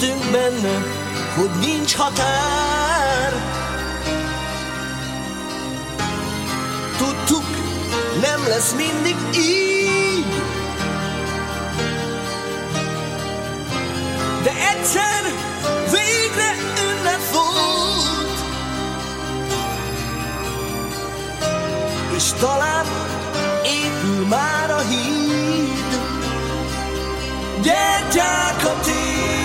Hittünk 0.00 0.30
benne, 0.30 0.82
hogy 1.36 1.50
nincs 1.60 1.94
határ. 1.94 3.32
Tudtuk, 6.96 7.44
nem 8.20 8.48
lesz 8.48 8.74
mindig 8.76 9.16
így. 9.36 10.42
De 14.42 14.50
egyszer 14.76 15.22
végre 15.90 16.54
ünnep 16.90 17.30
volt. 17.32 18.38
És 22.16 22.32
talán 22.40 22.86
épül 23.64 24.26
már 24.26 24.70
a 24.70 24.78
híd. 24.78 26.00
Gyertyák 27.62 28.64
a 28.64 28.80
téren, 28.82 29.37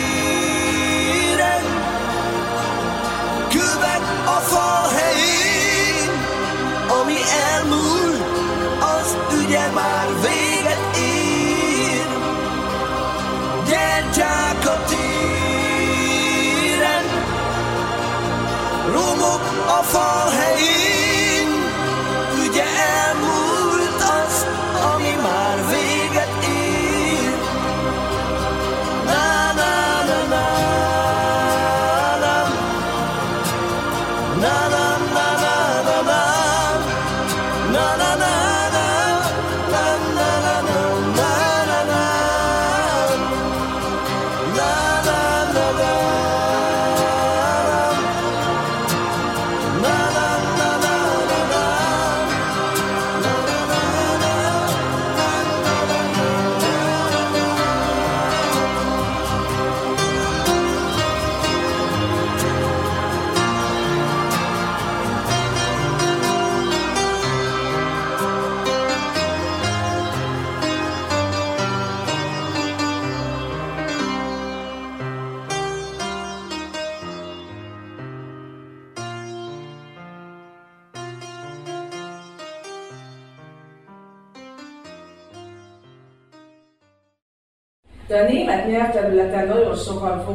elmúlt, 7.31 8.21
az 8.79 9.17
ugye 9.43 9.71
már 9.71 10.07
véget 10.21 10.97
ér. 10.97 12.07
Gyertyák 13.67 14.65
a 14.65 14.83
téren, 14.87 16.25
romok 18.91 19.41
a 19.67 19.83
fal 19.83 20.22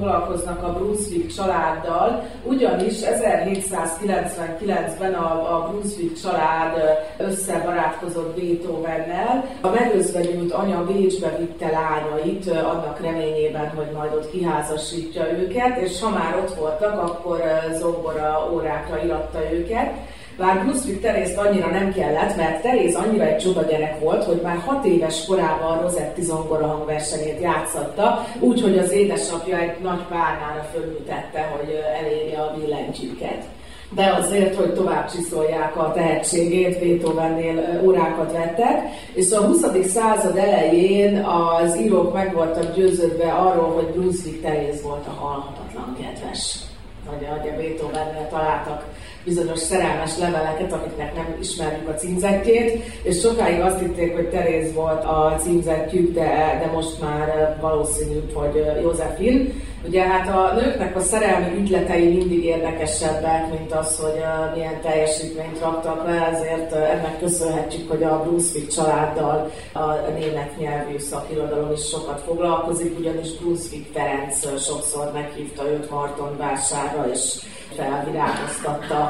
foglalkoznak 0.08 0.62
a 0.62 0.72
Brunswick 0.72 1.34
családdal, 1.34 2.28
ugyanis 2.42 2.94
1799-ben 3.00 5.14
a, 5.14 5.56
a 5.56 5.68
Brunswick 5.68 6.20
család 6.22 6.82
összebarátkozott 7.16 8.40
Beethovennel. 8.40 9.44
A 9.60 9.68
megözvegyült 9.68 10.52
anya 10.52 10.84
Bécsbe 10.84 11.36
vitte 11.38 11.70
lányait 11.70 12.50
annak 12.50 13.00
reményében, 13.00 13.68
hogy 13.68 13.90
majd 13.94 14.12
ott 14.12 14.30
kiházasítja 14.30 15.38
őket, 15.38 15.76
és 15.76 16.00
ha 16.00 16.10
már 16.10 16.36
ott 16.36 16.54
voltak, 16.54 17.02
akkor 17.02 17.42
zongora 17.78 18.50
órákra 18.52 19.04
iratta 19.04 19.38
őket. 19.52 19.92
Bár 20.38 20.62
Brunswick 20.62 21.00
Terézt 21.00 21.38
annyira 21.38 21.70
nem 21.70 21.92
kellett, 21.92 22.36
mert 22.36 22.62
Teréz 22.62 22.94
annyira 22.94 23.24
egy 23.24 23.38
csoda 23.38 23.62
gyerek 23.62 24.00
volt, 24.00 24.24
hogy 24.24 24.40
már 24.42 24.56
hat 24.66 24.84
éves 24.84 25.24
korában 25.26 25.80
Rosetti 25.80 26.22
zongora 26.22 26.66
hangversenyét 26.66 27.40
játszatta, 27.40 28.24
úgyhogy 28.40 28.78
az 28.78 28.92
édesapja 28.92 29.58
egy 29.58 29.80
nagy 29.82 30.02
párnára 30.08 30.68
fölültette, 30.72 31.40
hogy 31.56 31.82
elérje 32.00 32.38
a 32.40 32.54
billentyűket. 32.58 33.44
De 33.94 34.16
azért, 34.18 34.54
hogy 34.54 34.74
tovább 34.74 35.10
csiszolják 35.10 35.76
a 35.76 35.92
tehetségét, 35.92 36.78
Beethovennél 36.78 37.80
órákat 37.84 38.32
vettek, 38.32 38.82
és 39.14 39.32
a 39.32 39.40
20. 39.40 39.64
század 39.86 40.36
elején 40.36 41.24
az 41.24 41.80
írók 41.80 42.12
meg 42.12 42.34
voltak 42.34 42.74
győződve 42.74 43.32
arról, 43.32 43.70
hogy 43.70 43.86
Brunswick 43.86 44.42
Teréz 44.42 44.82
volt 44.82 45.06
a 45.06 45.20
halhatatlan 45.20 45.96
kedves. 46.00 46.58
Vagy 47.10 47.26
a 47.30 47.56
Beethovennél 47.56 48.28
találtak 48.30 48.84
bizonyos 49.28 49.58
szerelmes 49.58 50.18
leveleket, 50.18 50.72
amiknek 50.72 51.14
nem 51.14 51.36
ismerjük 51.40 51.88
a 51.88 51.94
címzetjét, 51.94 52.82
és 53.02 53.20
sokáig 53.20 53.60
azt 53.60 53.80
hitték, 53.80 54.14
hogy 54.14 54.28
Teréz 54.28 54.74
volt 54.74 55.04
a 55.04 55.36
címzetjük, 55.38 56.14
de, 56.14 56.58
de 56.62 56.70
most 56.72 57.00
már 57.00 57.56
valószínűbb, 57.60 58.32
hogy 58.32 58.64
Józefin. 58.82 59.66
Ugye 59.86 60.02
hát 60.02 60.28
a 60.28 60.54
nőknek 60.60 60.96
a 60.96 61.00
szerelmi 61.00 61.60
ügyletei 61.60 62.16
mindig 62.16 62.44
érdekesebbek, 62.44 63.58
mint 63.58 63.72
az, 63.72 63.98
hogy 63.98 64.22
milyen 64.54 64.80
teljesítményt 64.80 65.60
raktak 65.60 66.06
le, 66.06 66.26
ezért 66.32 66.72
ennek 66.72 67.18
köszönhetjük, 67.18 67.90
hogy 67.90 68.02
a 68.02 68.22
Brunswick 68.22 68.72
családdal 68.72 69.50
a 69.72 69.92
német 70.18 70.58
nyelvű 70.58 70.98
szakirodalom 70.98 71.72
is 71.72 71.88
sokat 71.88 72.20
foglalkozik, 72.26 72.98
ugyanis 72.98 73.32
Brunswick 73.32 73.92
Ferenc 73.92 74.62
sokszor 74.64 75.10
meghívta 75.12 75.70
őt 75.70 75.90
Martonvásárra, 75.90 77.10
és 77.12 77.34
felvirágoztatta 77.78 79.02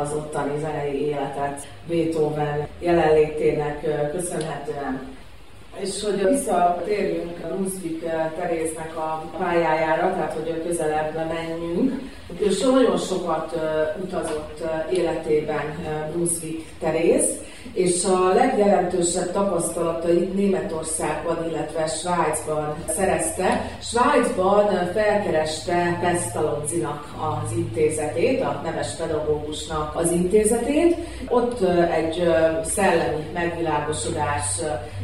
az 0.00 0.12
ottani 0.12 0.58
zenei 0.60 1.06
életet 1.06 1.66
Beethoven 1.88 2.66
jelenlétének 2.78 4.10
köszönhetően. 4.12 5.16
És 5.80 6.02
hogy 6.04 6.28
visszatérjünk 6.28 7.38
Brunswick 7.46 8.04
Teréznek 8.36 8.96
a 8.96 9.24
pályájára, 9.38 10.12
tehát 10.12 10.32
hogy 10.32 10.62
közelebb 10.66 11.14
menjünk, 11.14 12.00
és 12.38 12.60
nagyon 12.60 12.98
sokat 12.98 13.56
utazott 14.02 14.62
életében 14.92 15.76
Brunswick 16.12 16.64
Teréz, 16.80 17.24
és 17.78 18.04
a 18.04 18.34
legjelentősebb 18.34 19.32
tapasztalatait 19.32 20.34
Németországban, 20.34 21.36
illetve 21.48 21.86
Svájcban 21.86 22.74
szerezte. 22.88 23.70
Svájcban 23.82 24.66
felkereste 24.92 25.98
Pestalozzinak 26.00 27.04
az 27.16 27.56
intézetét, 27.56 28.40
a 28.40 28.60
neves 28.64 28.94
pedagógusnak 28.94 29.96
az 29.96 30.10
intézetét. 30.10 30.96
Ott 31.28 31.60
egy 31.96 32.32
szellemi 32.64 33.24
megvilágosodás 33.32 34.60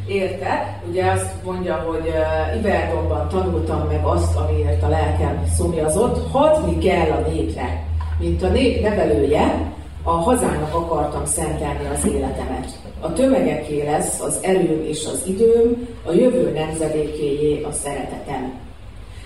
érte. 0.07 0.81
Ugye 0.91 1.11
azt 1.11 1.33
mondja, 1.45 1.75
hogy 1.75 2.13
Iverdonban 2.59 3.29
tanultam 3.29 3.87
meg 3.87 4.05
azt, 4.05 4.37
amiért 4.37 4.83
a 4.83 4.89
lelkem 4.89 5.45
szomjazott, 5.57 6.31
hatni 6.31 6.79
kell 6.79 7.11
a 7.11 7.29
népre, 7.29 7.87
mint 8.19 8.43
a 8.43 8.49
nép 8.49 8.83
nevelője, 8.83 9.73
a 10.07 10.11
hazának 10.11 10.75
akartam 10.75 11.25
szentelni 11.25 11.89
az 11.95 12.07
életemet. 12.07 12.79
A 13.01 13.13
tömegeké 13.13 13.85
lesz 13.85 14.21
az 14.21 14.39
erőm 14.43 14.85
és 14.87 15.07
az 15.13 15.23
időm, 15.27 15.89
a 16.07 16.13
jövő 16.13 16.53
nemzedékéjé 16.53 17.63
a 17.63 17.73
szeretetem. 17.73 18.53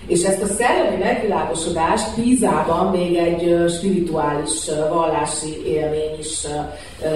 És 0.07 0.23
ezt 0.23 0.41
a 0.41 0.45
szellemi 0.45 1.03
megvilágosodást 1.03 2.13
Pízában 2.13 2.91
még 2.91 3.15
egy 3.15 3.69
spirituális 3.69 4.69
vallási 4.89 5.65
élmény 5.65 6.19
is 6.19 6.47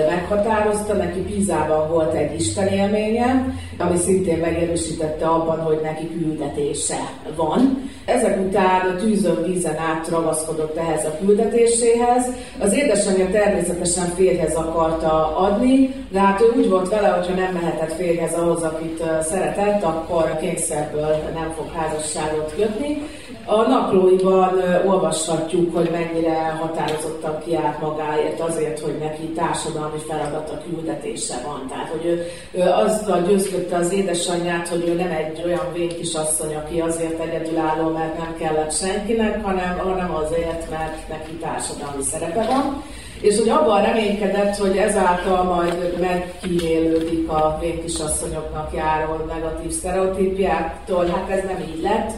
meghatározta. 0.09 0.93
Neki 0.93 1.19
Pízában 1.19 1.89
volt 1.89 2.13
egy 2.13 2.39
Isten 2.39 2.67
élménye, 2.67 3.55
ami 3.77 3.97
szintén 3.97 4.37
megerősítette 4.37 5.25
abban, 5.25 5.59
hogy 5.59 5.79
neki 5.83 6.07
küldetése 6.07 6.99
van. 7.35 7.91
Ezek 8.05 8.39
után 8.39 8.97
tűzön 8.97 9.43
vízen 9.43 9.77
át 9.77 10.07
ragaszkodott 10.09 10.77
ehhez 10.77 11.05
a 11.05 11.17
küldetéséhez. 11.25 12.25
Az 12.59 12.73
édesanyja 12.73 13.29
természetesen 13.31 14.05
férjhez 14.15 14.55
akarta 14.55 15.37
adni, 15.37 15.93
de 16.11 16.19
hát 16.19 16.41
ő 16.41 16.59
úgy 16.59 16.69
volt 16.69 16.89
vele, 16.89 17.07
hogyha 17.07 17.35
nem 17.35 17.53
mehetett 17.53 17.95
férjhez 17.95 18.33
ahhoz, 18.33 18.63
akit 18.63 19.03
szeretett, 19.21 19.83
akkor 19.83 20.29
a 20.33 20.37
kényszerből 20.37 21.15
nem 21.33 21.53
fog 21.55 21.71
házasságot 21.75 22.53
kötni. 22.55 23.01
A 23.45 23.61
naplóiban 23.67 24.61
olvashatjuk, 24.85 25.75
hogy 25.75 25.89
mennyire 25.91 26.57
határozottan 26.59 27.39
kiállt 27.45 27.81
magáért 27.81 28.39
azért, 28.39 28.79
hogy 28.79 28.97
neki 28.99 29.27
társadalmi 29.27 29.97
feladata, 30.07 30.61
küldetése 30.69 31.41
van. 31.45 31.67
Tehát, 31.69 31.87
hogy 31.87 32.05
ő, 32.05 32.25
ő 32.51 32.61
azzal 32.61 33.21
győzködte 33.21 33.75
az 33.75 33.93
édesanyját, 33.93 34.67
hogy 34.67 34.87
ő 34.87 34.93
nem 34.93 35.11
egy 35.11 35.41
olyan 35.45 35.73
vén 35.73 35.89
kisasszony, 35.89 36.55
aki 36.55 36.79
azért 36.79 37.19
egyedülálló, 37.19 37.89
mert 37.89 38.17
nem 38.17 38.35
kellett 38.37 38.73
senkinek, 38.73 39.43
hanem, 39.43 39.77
hanem 39.77 40.15
azért, 40.15 40.69
mert 40.69 41.07
neki 41.09 41.31
társadalmi 41.31 42.03
szerepe 42.03 42.45
van 42.45 42.83
és 43.23 43.37
hogy 43.37 43.49
abban 43.49 43.81
reménykedett, 43.81 44.55
hogy 44.55 44.77
ezáltal 44.77 45.43
majd 45.43 45.99
megkímélődik 45.99 47.29
a 47.29 47.57
végkisasszonyoknak 47.61 48.73
járó 48.75 49.25
negatív 49.27 49.71
sztereotípiáktól. 49.71 51.05
Hát 51.05 51.29
ez 51.29 51.43
nem 51.43 51.59
így 51.59 51.81
lett, 51.81 52.11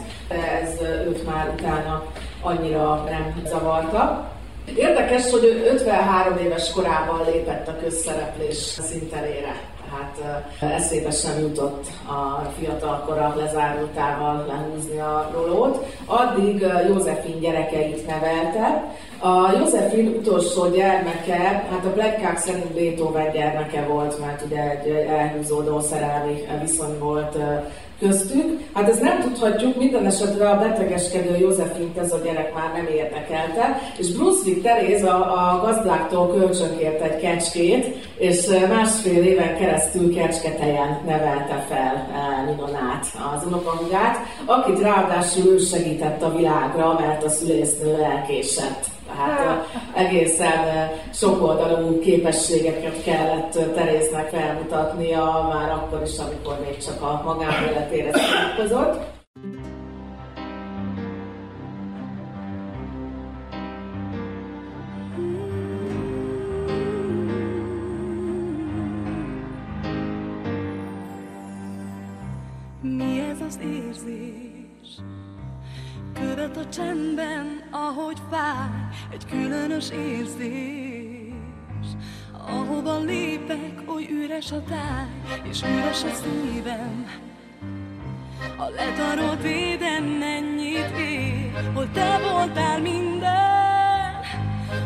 ez 0.62 0.80
őt 1.06 1.26
már 1.26 1.54
utána 1.58 2.04
annyira 2.42 3.04
nem 3.10 3.42
zavarta. 3.46 4.30
Érdekes, 4.76 5.30
hogy 5.30 5.44
ő 5.44 5.70
53 5.72 6.38
éves 6.38 6.70
korában 6.70 7.20
lépett 7.32 7.68
a 7.68 7.76
közszereplés 7.82 8.56
szinterére 8.56 9.75
hát 9.90 10.44
eszébe 10.60 11.10
sem 11.10 11.40
jutott 11.40 11.86
a 12.06 12.50
fiatalkora 12.58 13.34
lezárultával 13.36 14.44
lehúzni 14.46 14.98
a 14.98 15.30
rolót. 15.34 15.84
Addig 16.06 16.66
Józefin 16.88 17.40
gyerekeit 17.40 18.06
nevelte. 18.06 18.94
A 19.18 19.58
Józefin 19.58 20.06
utolsó 20.06 20.66
gyermeke, 20.68 21.38
hát 21.70 21.84
a 21.84 21.92
Black 21.94 22.38
szerint 22.38 22.72
Beethoven 22.72 23.32
gyermeke 23.32 23.86
volt, 23.86 24.20
mert 24.20 24.42
ugye 24.44 24.70
egy 24.70 24.88
elhúzódó 25.08 25.80
szerelmi 25.80 26.46
viszony 26.60 26.98
volt 26.98 27.36
köztük. 27.98 28.60
Hát 28.72 28.88
ezt 28.88 29.00
nem 29.00 29.20
tudhatjuk, 29.20 29.76
minden 29.76 30.06
esetre 30.06 30.48
a 30.48 30.58
betegeskedő 30.58 31.36
Józefint 31.36 31.98
ez 31.98 32.12
a 32.12 32.20
gyerek 32.24 32.54
már 32.54 32.72
nem 32.74 32.86
érdekelte, 32.94 33.78
és 33.98 34.12
Brunswick 34.12 34.62
Teréz 34.62 35.04
a, 35.04 35.16
a 35.16 35.60
gazdáktól 35.64 36.28
kölcsönkért 36.28 37.02
egy 37.02 37.20
kecskét, 37.20 37.96
és 38.18 38.46
másfél 38.68 39.24
éven 39.24 39.56
keresztül 39.56 40.14
kecsketejen 40.14 41.00
nevelte 41.06 41.64
fel 41.68 42.06
Ninonát, 42.46 43.06
az 43.34 43.46
unokahugát, 43.46 44.18
akit 44.44 44.80
ráadásul 44.80 45.52
ő 45.52 45.58
segített 45.58 46.22
a 46.22 46.36
világra, 46.36 46.98
mert 47.00 47.24
a 47.24 47.28
szülésznő 47.28 48.02
elkésett. 48.02 48.95
Tehát 49.16 49.66
egészen 49.94 50.90
sokoldalú 51.12 52.00
képességeket 52.00 53.02
kellett 53.02 53.74
Teréznek 53.74 54.28
felmutatnia, 54.28 55.48
már 55.52 55.70
akkor 55.70 56.02
is, 56.02 56.18
amikor 56.18 56.60
még 56.64 56.76
csak 56.78 57.02
a 57.02 57.22
magánéletére 57.24 58.10
szállalkozott. 58.12 59.14
Mi 72.80 73.20
ez 73.30 73.40
az 73.46 73.58
érzés? 73.62 75.00
Követ 76.14 76.56
a 76.56 76.68
csendben, 76.68 77.68
ahogy 77.70 78.16
fáj 78.30 78.85
Egy 79.12 79.26
különös 79.30 79.90
érzés. 79.90 81.06
Ahova 82.48 82.98
lépek, 82.98 83.82
oly 83.86 84.06
üres 84.10 84.52
a 84.52 84.62
táj 84.62 85.40
És 85.50 85.62
üres 85.62 86.04
a 86.04 86.14
szívem. 86.14 87.06
A 88.56 88.68
letarolt 88.68 89.42
védem 89.42 90.04
mennyit 90.04 90.98
ér 90.98 91.70
Hol 91.74 91.88
te 91.92 92.18
voltál 92.18 92.80
minden. 92.80 94.20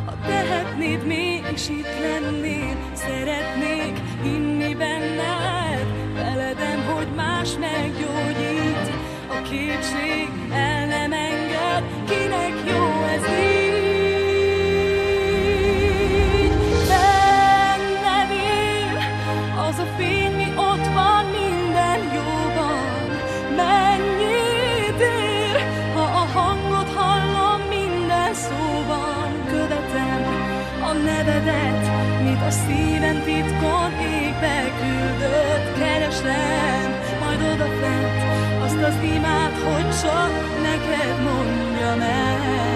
Ha 0.07 0.17
tehetnéd 0.27 1.07
mégis 1.07 1.69
itt 1.69 2.01
lennél 2.01 2.77
Szeretnék 2.93 4.01
hinni 4.23 4.75
benned. 4.75 5.87
Feledem, 6.15 6.85
hogy 6.95 7.09
más 7.15 7.57
meggyógyít 7.59 8.91
A 9.29 9.43
kétség 9.43 10.29
el 10.53 10.87
nem 10.87 11.13
enged. 11.13 11.85
Kinek 12.09 12.55
jó 12.67 13.05
ez 13.05 13.23
így 13.23 13.60
szívem 33.11 33.25
titkon 33.25 33.93
égbe 33.93 34.73
küldött 34.81 35.79
Keresem 35.79 36.91
majd 37.21 37.43
odafent. 37.43 38.63
Azt 38.63 38.83
az 38.83 39.03
imát, 39.03 39.59
hogy 39.59 39.91
csak 40.01 40.63
neked 40.63 41.23
mondjam 41.23 42.01
el 42.01 42.70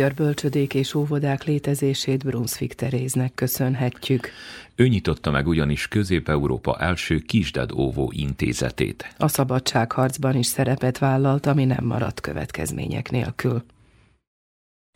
magyar 0.00 0.14
bölcsödék 0.14 0.74
és 0.74 0.94
óvodák 0.94 1.44
létezését 1.44 2.24
Brunswick 2.24 2.74
Teréznek 2.74 3.34
köszönhetjük. 3.34 4.30
Ő 4.74 4.88
nyitotta 4.88 5.30
meg 5.30 5.46
ugyanis 5.46 5.88
Közép-Európa 5.88 6.78
első 6.78 7.18
kisded 7.18 7.72
óvó 7.72 8.12
intézetét. 8.14 9.14
A 9.16 9.28
szabadságharcban 9.28 10.36
is 10.36 10.46
szerepet 10.46 10.98
vállalt, 10.98 11.46
ami 11.46 11.64
nem 11.64 11.84
maradt 11.84 12.20
következmények 12.20 13.10
nélkül. 13.10 13.62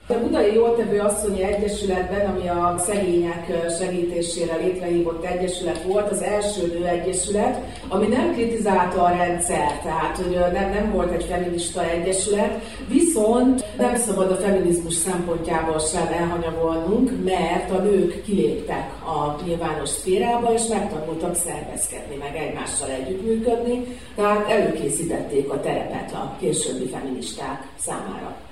A 0.07 0.13
Budai 0.13 0.55
Jótevő 0.55 0.99
Asszonyi 1.01 1.43
Egyesületben, 1.43 2.27
ami 2.27 2.49
a 2.49 2.75
szegények 2.79 3.53
segítésére 3.79 4.57
létrehívott 4.57 5.25
egyesület 5.25 5.83
volt, 5.83 6.11
az 6.11 6.23
első 6.23 6.67
nő 6.67 6.87
egyesület, 6.87 7.61
ami 7.89 8.07
nem 8.07 8.33
kritizálta 8.33 9.03
a 9.03 9.09
rendszer, 9.09 9.81
tehát 9.83 10.17
hogy 10.17 10.53
nem, 10.53 10.71
nem 10.71 10.93
volt 10.93 11.13
egy 11.13 11.25
feminista 11.25 11.89
egyesület, 11.89 12.63
viszont 12.89 13.65
nem 13.79 13.97
szabad 13.97 14.31
a 14.31 14.37
feminizmus 14.37 14.95
szempontjából 14.95 15.79
sem 15.79 16.07
elhanyagolnunk, 16.13 17.11
mert 17.25 17.71
a 17.71 17.79
nők 17.79 18.23
kiléptek 18.25 18.91
a 19.05 19.43
nyilvános 19.47 19.89
szférába, 19.89 20.53
és 20.53 20.67
megtanultak 20.67 21.35
szervezkedni, 21.35 22.17
meg 22.17 22.37
egymással 22.37 22.91
együttműködni, 22.91 23.99
tehát 24.15 24.51
előkészítették 24.51 25.51
a 25.51 25.61
terepet 25.61 26.13
a 26.13 26.37
későbbi 26.41 26.87
feministák 26.87 27.67
számára. 27.79 28.44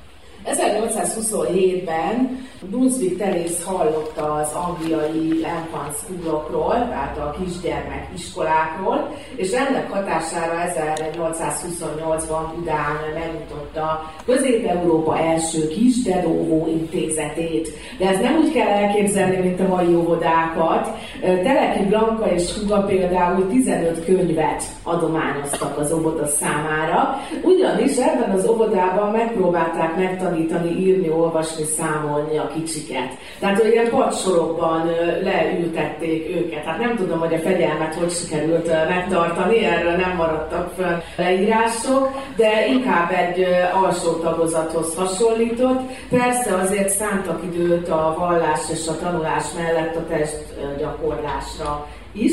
1827-ben 0.46 2.46
Brunswick 2.70 3.18
Terész 3.18 3.64
hallott 3.64 4.18
az 4.18 4.52
angliai 4.52 5.28
infant 5.28 5.96
schoolokról, 5.96 6.88
tehát 6.88 7.18
a 7.18 7.36
kisgyermek 7.42 8.08
iskolákról, 8.14 9.10
és 9.36 9.50
ennek 9.50 9.90
hatására 9.90 10.72
1828-ban 10.74 12.42
Budán 12.54 12.96
megnyitotta 13.14 14.12
Közép-Európa 14.24 15.18
első 15.18 15.68
kis 15.68 16.02
dedóvó 16.02 16.66
intézetét. 16.68 17.68
De 17.98 18.08
ez 18.08 18.20
nem 18.20 18.36
úgy 18.36 18.52
kell 18.52 18.68
elképzelni, 18.68 19.36
mint 19.36 19.60
a 19.60 19.68
mai 19.68 19.94
óvodákat. 19.94 20.88
Teleki 21.20 21.84
Blanka 21.84 22.32
és 22.32 22.52
Huga 22.52 22.82
például 22.82 23.48
15 23.48 24.04
könyvet 24.04 24.62
adományoztak 24.82 25.78
az 25.78 25.92
óvoda 25.92 26.26
számára, 26.26 27.20
ugyanis 27.42 27.96
ebben 27.96 28.30
az 28.30 28.48
óvodában 28.48 29.10
megpróbálták 29.10 29.96
megtanulni 29.96 30.30
tanítani, 30.32 30.80
írni, 30.80 31.10
olvasni, 31.10 31.64
számolni 31.64 32.38
a 32.38 32.50
kicsiket. 32.54 33.16
Tehát 33.38 33.60
hogy 33.60 33.70
ilyen 33.72 33.90
padsorokban 33.90 34.90
leültették 35.22 36.36
őket. 36.36 36.64
Hát 36.64 36.78
nem 36.78 36.96
tudom, 36.96 37.18
hogy 37.18 37.34
a 37.34 37.38
fegyelmet 37.38 37.94
hogy 37.94 38.10
sikerült 38.10 38.66
megtartani, 38.88 39.64
erről 39.64 39.96
nem 39.96 40.16
maradtak 40.16 40.72
fönn 40.76 40.98
leírások, 41.16 42.10
de 42.36 42.66
inkább 42.66 43.10
egy 43.10 43.46
alsó 43.82 44.12
tagozathoz 44.12 44.94
hasonlított. 44.94 45.80
Persze 46.10 46.54
azért 46.54 46.88
szántak 46.88 47.42
időt 47.44 47.88
a 47.88 48.14
vallás 48.18 48.60
és 48.72 48.88
a 48.88 48.98
tanulás 48.98 49.44
mellett 49.56 49.96
a 49.96 50.06
testgyakorlásra 50.06 51.86
is. 52.12 52.32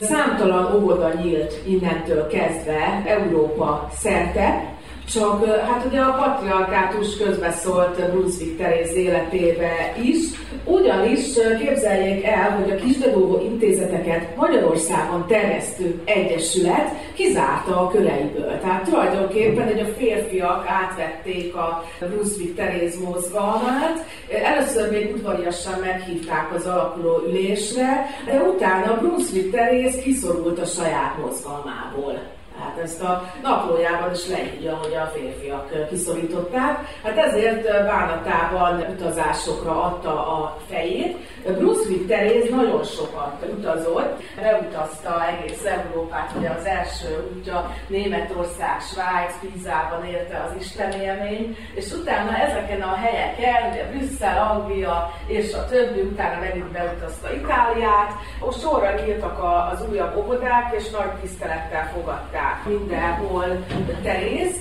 Számtalan 0.00 0.74
óvoda 0.74 1.12
nyílt 1.22 1.60
innentől 1.66 2.26
kezdve 2.26 3.02
Európa 3.06 3.88
szerte, 3.92 4.75
csak 5.12 5.46
hát 5.46 5.84
ugye 5.84 6.00
a 6.00 6.12
patriarkátus 6.12 7.16
közbeszólt 7.16 8.10
Brunswick 8.10 8.56
Teréz 8.56 8.94
életébe 8.94 9.94
is, 10.02 10.16
ugyanis 10.64 11.20
képzeljék 11.58 12.24
el, 12.24 12.50
hogy 12.50 12.70
a 12.70 12.74
kisdedóvó 12.74 13.40
intézeteket 13.44 14.36
Magyarországon 14.36 15.26
terjesztő 15.26 16.00
egyesület 16.04 16.90
kizárta 17.14 17.80
a 17.80 17.88
köreiből. 17.88 18.58
Tehát 18.60 18.84
tulajdonképpen 18.84 19.66
hogy 19.66 19.80
a 19.80 19.98
férfiak 19.98 20.66
átvették 20.68 21.54
a 21.54 21.84
Brunswick 21.98 22.54
Teréz 22.54 23.00
mozgalmát. 23.00 24.04
Először 24.44 24.90
még 24.90 25.14
udvariasan 25.14 25.80
meghívták 25.80 26.54
az 26.54 26.66
alakuló 26.66 27.22
ülésre, 27.28 28.06
de 28.26 28.40
utána 28.40 28.98
Brunswick 28.98 29.50
Teréz 29.50 29.96
kiszorult 29.96 30.58
a 30.58 30.64
saját 30.64 31.18
mozgalmából. 31.18 32.35
Hát 32.58 32.78
ezt 32.82 33.02
a 33.02 33.22
naplójában 33.42 34.12
is 34.12 34.28
leírja, 34.28 34.74
hogy 34.74 34.94
a 34.94 35.12
férfiak 35.14 35.88
kiszorították. 35.88 36.78
Hát 37.02 37.18
ezért 37.18 37.62
bánatában 37.62 38.84
utazásokra 38.90 39.82
adta 39.82 40.26
a 40.26 40.56
fejét. 40.68 41.16
Brunswick 41.52 42.06
Teréz 42.06 42.50
nagyon 42.50 42.84
sokat 42.84 43.44
utazott, 43.58 44.22
beutazta 44.40 45.26
egész 45.26 45.64
Európát, 45.64 46.32
ugye 46.38 46.48
az 46.48 46.64
első 46.64 47.30
útja 47.36 47.74
Németország, 47.86 48.80
Svájc, 48.80 49.32
Pízában 49.40 50.04
érte 50.04 50.42
az 50.48 50.60
Isten 50.60 50.92
élmény, 50.92 51.56
és 51.74 51.92
utána 51.92 52.36
ezeken 52.36 52.80
a 52.80 52.94
helyeken, 52.94 53.70
ugye 53.70 53.84
Brüsszel, 53.84 54.50
Anglia 54.50 55.10
és 55.26 55.52
a 55.54 55.64
többi, 55.64 56.00
utána 56.00 56.40
megint 56.40 56.72
beutazta 56.72 57.34
Itáliát, 57.34 58.12
ott 58.40 58.60
sorra 58.60 59.00
nyíltak 59.00 59.38
az 59.72 59.84
újabb 59.90 60.16
óvodák, 60.16 60.74
és 60.78 60.90
nagy 60.90 61.12
tisztelettel 61.20 61.90
fogadták 61.94 62.64
mindenhol 62.64 63.64
Terész. 64.02 64.56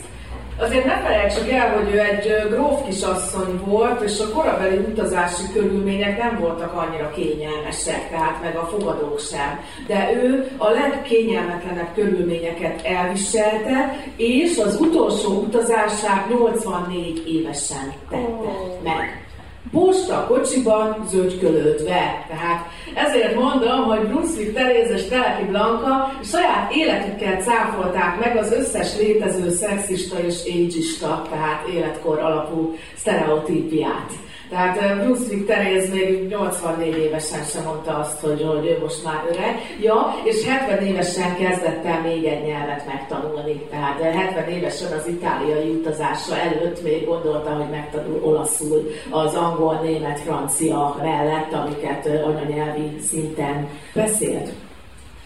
Azért 0.57 0.85
ne 0.85 0.97
felejtsük 1.01 1.49
el, 1.49 1.75
hogy 1.75 1.93
ő 1.93 1.99
egy 1.99 2.49
gróf 2.49 2.85
kisasszony 2.85 3.59
volt, 3.65 4.01
és 4.01 4.19
a 4.19 4.29
korabeli 4.29 4.77
utazási 4.77 5.43
körülmények 5.53 6.17
nem 6.17 6.39
voltak 6.39 6.73
annyira 6.73 7.11
kényelmesek, 7.11 8.09
tehát 8.09 8.41
meg 8.41 8.55
a 8.55 8.65
fogadók 8.65 9.19
sem. 9.19 9.59
De 9.87 10.11
ő 10.23 10.51
a 10.57 10.69
legkényelmetlenebb 10.69 11.93
körülményeket 11.93 12.85
elviselte, 12.85 13.99
és 14.15 14.57
az 14.57 14.79
utolsó 14.79 15.29
utazását 15.31 16.29
84 16.29 17.23
évesen 17.27 17.93
tette 18.09 18.47
meg 18.83 19.24
posta 19.75 20.25
kocsiban 20.27 21.05
zöldkölődve. 21.09 22.25
Tehát 22.27 22.65
ezért 22.93 23.35
mondom, 23.35 23.83
hogy 23.83 24.07
Brunswick 24.07 24.53
Teréz 24.53 24.89
és 24.89 25.07
Teleki 25.07 25.43
Blanka 25.43 26.11
saját 26.23 26.75
életükkel 26.75 27.41
cáfolták 27.41 28.19
meg 28.19 28.38
az 28.38 28.51
összes 28.51 28.97
létező 28.97 29.49
szexista 29.49 30.19
és 30.19 30.35
ageista, 30.45 31.27
tehát 31.29 31.67
életkor 31.67 32.19
alapú 32.19 32.75
sztereotípiát. 32.95 34.11
Tehát 34.49 34.97
Brunswick 35.03 35.45
Teréz 35.45 35.89
még 35.89 36.27
84 36.27 36.97
évesen 36.97 37.43
sem 37.43 37.63
mondta 37.63 37.97
azt, 37.97 38.19
hogy, 38.19 38.41
hogy 38.41 38.65
ő 38.65 38.77
most 38.81 39.03
már 39.03 39.23
öreg. 39.31 39.55
Ja, 39.81 40.15
és 40.23 40.45
70 40.45 40.84
évesen 40.86 41.36
kezdett 41.36 41.86
el 41.86 42.01
még 42.01 42.25
egy 42.25 42.45
nyelvet 42.45 42.86
megtanulni. 42.88 43.62
Tehát 43.69 44.01
70 44.01 44.47
évesen 44.47 44.91
az 44.91 45.08
itáliai 45.08 45.69
utazása 45.69 46.38
előtt 46.38 46.84
még 46.84 47.05
gondolta, 47.05 47.49
hogy 47.49 47.69
megtanul 47.69 48.19
olaszul 48.23 48.91
az 49.10 49.36
angol, 49.36 49.79
német, 49.84 50.19
francia 50.19 50.95
mellett, 51.01 51.53
amiket 51.53 52.05
anyanyelvi 52.05 52.99
szinten 53.08 53.69
beszélt. 53.93 54.49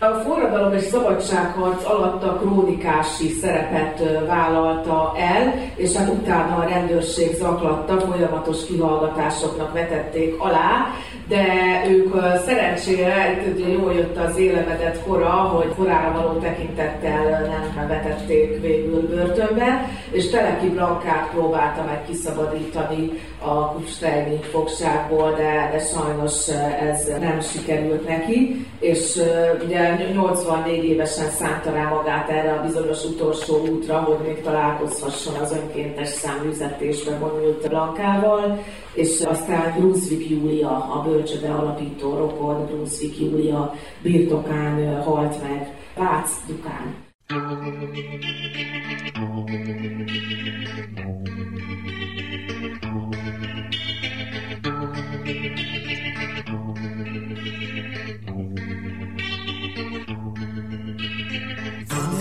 A 0.01 0.05
forradalom 0.05 0.73
és 0.73 0.81
szabadságharc 0.81 1.85
alatt 1.85 2.23
a 2.23 2.33
krónikási 2.33 3.29
szerepet 3.29 4.25
vállalta 4.27 5.13
el, 5.17 5.53
és 5.75 5.93
hát 5.95 6.09
utána 6.09 6.55
a 6.55 6.67
rendőrség 6.69 7.35
zaklatta, 7.35 7.99
folyamatos 7.99 8.65
kihallgatásoknak 8.65 9.73
vetették 9.73 10.35
alá, 10.37 10.87
de 11.27 11.45
ők 11.89 12.13
szerencsére, 12.45 13.43
ugye 13.55 13.67
jól 13.67 13.93
jött 13.93 14.17
az 14.17 14.37
élemedet 14.37 15.03
kora, 15.07 15.29
hogy 15.29 15.73
korára 15.75 16.21
való 16.21 16.39
tekintettel 16.39 17.41
nem 17.75 17.87
vetették 17.87 18.61
végül 18.61 19.07
börtönbe, 19.07 19.89
és 20.11 20.29
Teleki 20.29 20.69
Blankát 20.69 21.29
próbálta 21.31 21.83
meg 21.83 22.03
kiszabadítani 22.07 23.11
a 23.39 23.71
Kupsteini 23.71 24.39
fogságból, 24.51 25.31
de, 25.31 25.69
de 25.71 25.79
sajnos 25.79 26.47
ez 26.89 27.07
nem 27.19 27.41
sikerült 27.41 28.07
neki, 28.07 28.65
és 28.79 29.21
ugye 29.65 29.88
84 29.97 30.83
évesen 30.83 31.29
szánta 31.29 31.71
rá 31.71 31.89
magát 31.89 32.29
erre 32.29 32.53
a 32.53 32.61
bizonyos 32.61 33.03
utolsó 33.03 33.67
útra, 33.67 33.99
hogy 33.99 34.27
még 34.27 34.41
találkozhasson 34.41 35.35
az 35.35 35.51
önkéntes 35.51 36.07
száműzetésbe 36.07 37.17
vonult 37.17 37.67
Blankával, 37.69 38.63
és 38.93 39.21
aztán 39.21 39.73
Brunswick 39.77 40.29
Júlia, 40.29 40.69
a 40.69 41.03
bölcsöde 41.07 41.49
alapító 41.49 42.17
rokon, 42.17 42.65
Brunswick 42.65 43.19
Júlia 43.19 43.73
birtokán 44.01 45.01
halt 45.03 45.43
meg, 45.43 45.75
Pác 45.93 46.31
Dukán. 46.47 47.07
Van 47.27 47.59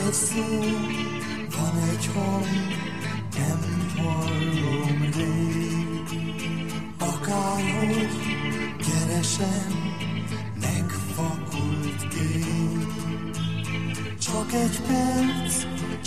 egy 0.08 0.14
szó, 0.14 0.58
van 1.56 1.82
egy 1.90 2.10
hang, 2.14 2.46
nem 3.38 3.92
hallom 3.96 5.10
rég, 5.16 6.08
akárhogy 6.98 8.16
keresem, 8.78 9.94
megfakult 10.60 12.14
ég. 12.14 12.86
Csak 14.18 14.52
egy 14.52 14.80
perc, 14.80 15.54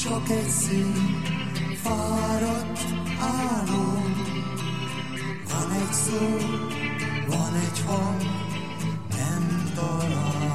csak 0.04 0.30
egy 0.30 0.50
szín, 0.50 1.22
fáradt 1.84 2.80
álom, 3.20 4.16
Van 5.50 5.72
egy 5.72 5.94
szó, 5.94 6.38
van 7.28 7.56
egy 7.56 7.82
hang, 7.86 8.22
nem 9.10 9.72
találom. 9.76 10.51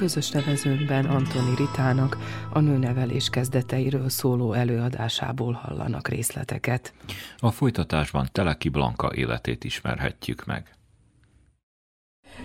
Közös 0.00 0.30
nevezőnkben 0.30 1.04
Antoni 1.04 1.54
Ritának 1.56 2.16
a 2.52 2.60
nőnevelés 2.60 3.28
kezdeteiről 3.28 4.08
szóló 4.08 4.52
előadásából 4.52 5.52
hallanak 5.52 6.08
részleteket. 6.08 6.92
A 7.38 7.50
folytatásban 7.50 8.28
Teleki 8.32 8.68
Blanka 8.68 9.14
életét 9.14 9.64
ismerhetjük 9.64 10.46
meg. 10.46 10.74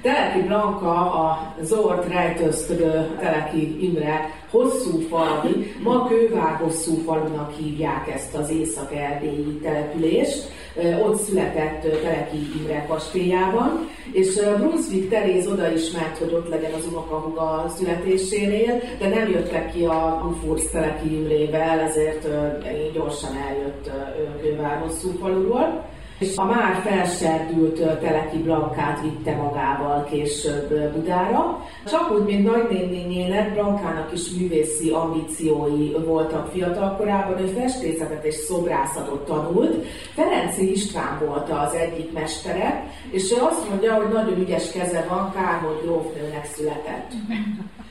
Teleki 0.01 0.41
Blanka, 0.41 1.13
a 1.13 1.53
Zord 1.61 2.11
rejtőzködő 2.11 3.17
Teleki 3.19 3.85
Imre 3.85 4.31
hosszú 4.49 4.99
falvi, 4.99 5.75
ma 5.83 6.07
Kővár 6.07 6.55
hosszú 6.55 6.95
falunak 7.05 7.53
hívják 7.57 8.07
ezt 8.13 8.35
az 8.35 8.49
észak-erdélyi 8.49 9.59
települést. 9.63 10.53
Ott 11.05 11.19
született 11.19 11.81
Teleki 11.81 12.37
Imre 12.59 12.85
kastélyában, 12.87 13.89
és 14.11 14.39
Brunswick 14.57 15.09
Teréz 15.09 15.47
oda 15.47 15.71
is 15.71 15.91
ment, 15.91 16.17
hogy 16.17 16.33
ott 16.33 16.49
legyen 16.49 16.73
az 16.73 16.85
unokahuga 16.91 17.65
születésénél, 17.77 18.81
de 18.99 19.07
nem 19.07 19.29
jöttek 19.29 19.71
ki 19.73 19.85
a 19.85 20.31
Ufursz 20.31 20.69
Teleki 20.69 21.15
Imrével, 21.15 21.79
ezért 21.79 22.27
gyorsan 22.93 23.35
eljött 23.47 23.91
Kővár 24.41 24.77
hosszú 24.77 25.11
faluról 25.19 25.85
és 26.19 26.37
a 26.37 26.45
már 26.45 26.81
felserdült 26.83 27.99
Teleki 27.99 28.37
Blankát 28.37 29.01
vitte 29.01 29.35
magával 29.35 30.03
később 30.03 30.91
Budára. 30.93 31.65
Csak 31.85 32.11
úgy, 32.11 32.23
mint 32.23 32.51
nagynénénének, 32.51 33.53
Blankának 33.53 34.13
is 34.13 34.29
művészi 34.29 34.89
ambíciói 34.89 35.91
voltak 36.05 36.51
fiatalkorában, 36.51 37.39
ő 37.39 37.45
festészetet 37.45 38.25
és 38.25 38.35
szobrászatot 38.35 39.25
tanult. 39.25 39.85
Ferenci 40.13 40.71
István 40.71 41.19
volt 41.25 41.49
az 41.49 41.73
egyik 41.73 42.11
mestere, 42.13 42.87
és 43.11 43.31
ő 43.31 43.35
azt 43.41 43.69
mondja, 43.69 43.93
hogy 43.93 44.13
nagyon 44.13 44.39
ügyes 44.39 44.71
keze 44.71 45.05
van, 45.09 45.31
kár, 45.31 45.59
hogy 45.59 45.81
grófnőnek 45.83 46.45
született. 46.45 47.11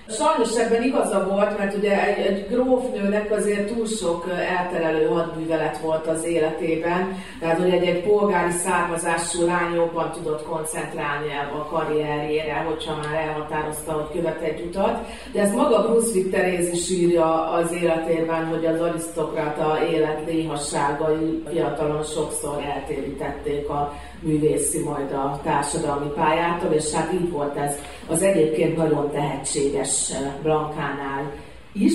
Sajnos 0.09 0.57
ebben 0.57 0.83
igaza 0.83 1.29
volt, 1.29 1.59
mert 1.59 1.77
ugye 1.77 2.07
egy, 2.07 2.27
egy 2.27 2.47
grófnőnek 2.49 3.31
azért 3.31 3.73
túl 3.73 3.87
sok 3.87 4.29
elterelő 4.59 5.07
hadművelet 5.07 5.79
volt 5.79 6.07
az 6.07 6.25
életében, 6.25 7.19
tehát 7.41 7.59
hogy 7.59 7.71
egy, 7.71 7.85
egy 7.85 8.03
polgári 8.03 8.51
származású 8.51 9.47
lány 9.47 9.75
jobban 9.75 10.13
tudott 10.13 10.45
koncentrálni 10.45 11.29
a 11.59 11.65
karrierjére, 11.65 12.55
hogyha 12.55 12.97
már 12.97 13.15
elhatározta, 13.15 13.93
hogy 13.93 14.17
követ 14.17 14.41
egy 14.41 14.61
utat. 14.61 15.07
De 15.33 15.41
ezt 15.41 15.55
maga 15.55 15.83
Brunswick 15.83 16.31
Teréz 16.31 16.73
is 16.73 16.91
írja 16.91 17.51
az 17.51 17.73
életében, 17.73 18.47
hogy 18.47 18.67
az 18.67 18.81
arisztokrata 18.81 19.79
élet 19.91 20.27
néhasságai 20.27 21.43
fiatalon 21.51 22.03
sokszor 22.03 22.63
eltérítették 22.75 23.69
a 23.69 23.95
művészi, 24.25 24.79
majd 24.79 25.13
a 25.13 25.41
társadalmi 25.43 26.11
pályától, 26.15 26.73
és 26.73 26.93
hát 26.93 27.13
így 27.13 27.31
volt 27.31 27.57
ez 27.57 27.75
az 28.09 28.23
egyébként 28.23 28.77
nagyon 28.77 29.11
tehetséges 29.11 30.13
Blankánál 30.43 31.33
is, 31.73 31.95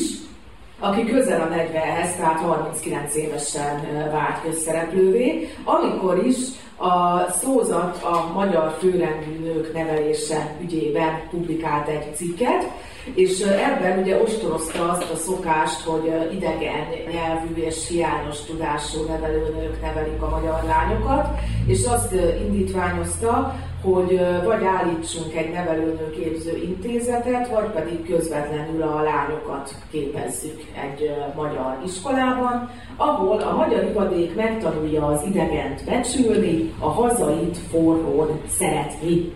aki 0.80 1.05
közel 1.05 1.41
a 1.41 1.55
40-hez, 1.55 2.15
tehát 2.15 2.39
39 2.39 3.15
évesen 3.15 3.82
vált 4.11 4.41
közszereplővé, 4.43 5.47
amikor 5.63 6.25
is 6.25 6.38
a 6.77 7.25
szózat 7.32 8.03
a 8.03 8.32
magyar 8.34 8.75
főrendű 8.80 9.39
nők 9.39 9.73
nevelése 9.73 10.55
ügyében 10.61 11.21
publikált 11.30 11.88
egy 11.88 12.15
cikket, 12.15 12.71
és 13.14 13.39
ebben 13.39 13.99
ugye 13.99 14.22
ostorozta 14.22 14.89
azt 14.89 15.12
a 15.12 15.16
szokást, 15.16 15.82
hogy 15.82 16.34
idegen 16.34 16.88
nyelvű 17.12 17.62
és 17.62 17.88
hiányos 17.88 18.41
tudású 18.41 19.03
nevelőnők 19.07 19.82
nevelik 19.82 20.22
a 20.22 20.30
magyar 20.30 20.64
lányokat, 20.64 21.28
és 21.68 21.86
azt 21.86 22.16
indítványozta, 22.47 23.55
hogy 23.82 24.20
vagy 24.45 24.64
állítsunk 24.64 25.36
egy 25.36 25.51
nevelőnőképző 25.51 26.57
intézetet, 26.57 27.49
vagy 27.49 27.70
pedig 27.70 28.05
közvetlenül 28.05 28.82
a 28.82 29.01
lányokat 29.01 29.76
képezzük 29.91 30.62
egy 30.84 31.12
magyar 31.36 31.78
iskolában, 31.86 32.70
ahol 32.95 33.39
a 33.39 33.55
magyar 33.55 33.84
ivadék 33.84 34.36
megtanulja 34.36 35.05
az 35.05 35.24
idegent 35.24 35.86
becsülni, 35.86 36.74
a 36.80 36.89
hazait 36.89 37.57
forrón 37.57 38.41
szeretni. 38.57 39.34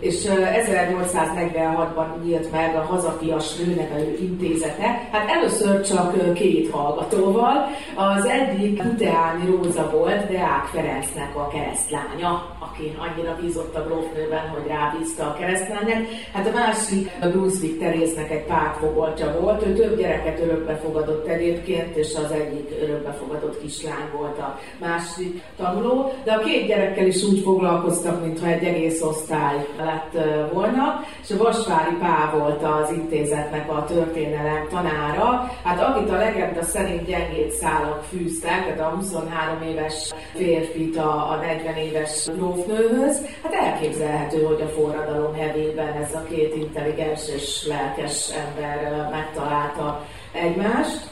És 0.00 0.26
1846-ban 0.26 2.24
nyílt 2.24 2.52
meg 2.52 2.76
a 2.76 2.80
Hazafias 2.80 3.56
Nőnevelő 3.56 4.18
Intézete. 4.20 5.08
Hát 5.12 5.30
először 5.30 5.80
csak 5.80 6.34
két 6.34 6.70
hallgatóval. 6.70 7.68
Az 7.94 8.24
egyik 8.24 8.82
Uteáni 8.84 9.46
Róza 9.46 9.90
volt, 9.90 10.28
Deák 10.28 10.64
Ferencnek 10.64 11.36
a 11.36 11.48
keresztlánya, 11.48 12.56
aki 12.70 12.96
annyira 12.98 13.36
bízott 13.40 13.76
a 13.76 13.84
grófnőben, 13.84 14.48
hogy 14.48 14.66
rábízta 14.66 15.24
a 15.26 15.34
keresztlányát. 15.34 16.06
Hát 16.32 16.46
a 16.46 16.50
másik 16.50 17.10
a 17.20 17.26
Brunswick 17.26 17.78
Teréznek 17.78 18.30
egy 18.30 18.44
pártfogoltja 18.44 19.38
volt, 19.40 19.66
ő 19.66 19.72
több 19.72 19.98
gyereket 19.98 20.40
örökbefogadott 20.40 21.26
egyébként, 21.26 21.96
és 21.96 22.14
az 22.24 22.30
egyik 22.30 22.70
örökbefogadott 22.82 23.60
kislány 23.60 24.08
volt 24.16 24.38
a 24.38 24.58
másik 24.80 25.42
tanuló, 25.56 26.12
de 26.24 26.32
a 26.32 26.38
két 26.38 26.66
gyerekkel 26.66 27.06
is 27.06 27.22
úgy 27.22 27.40
foglalkoztak, 27.40 28.24
mintha 28.24 28.46
egy 28.46 28.64
egész 28.64 29.02
osztály 29.02 29.66
lett 29.78 30.24
volna, 30.52 31.04
és 31.22 31.30
a 31.30 31.36
Vasvári 31.36 31.94
Pál 32.00 32.38
volt 32.38 32.62
az 32.62 32.92
intézetnek 32.92 33.70
a 33.70 33.84
történelem 33.84 34.66
tanára, 34.70 35.50
hát 35.64 35.80
akit 35.80 36.10
a 36.10 36.16
legenda 36.16 36.62
szerint 36.62 37.06
gyengét 37.06 37.50
szálak 37.50 38.02
fűztek, 38.02 38.76
tehát 38.76 38.92
a 38.92 38.96
23 38.96 39.62
éves 39.62 40.12
férfit 40.34 40.96
a, 40.96 41.30
a 41.30 41.36
40 41.36 41.74
éves 41.74 42.28
grófnőhöz, 42.66 43.20
hát 43.42 43.52
elképzelhető, 43.52 44.42
hogy 44.44 44.60
a 44.60 44.68
forradalom 44.68 45.34
hevében 45.34 46.02
ez 46.02 46.14
a 46.14 46.22
két 46.22 46.54
intelligens 46.56 47.28
és 47.28 47.66
lelkes 47.66 48.30
ember 48.30 49.08
megtalálta 49.10 50.06
egymást. 50.32 51.08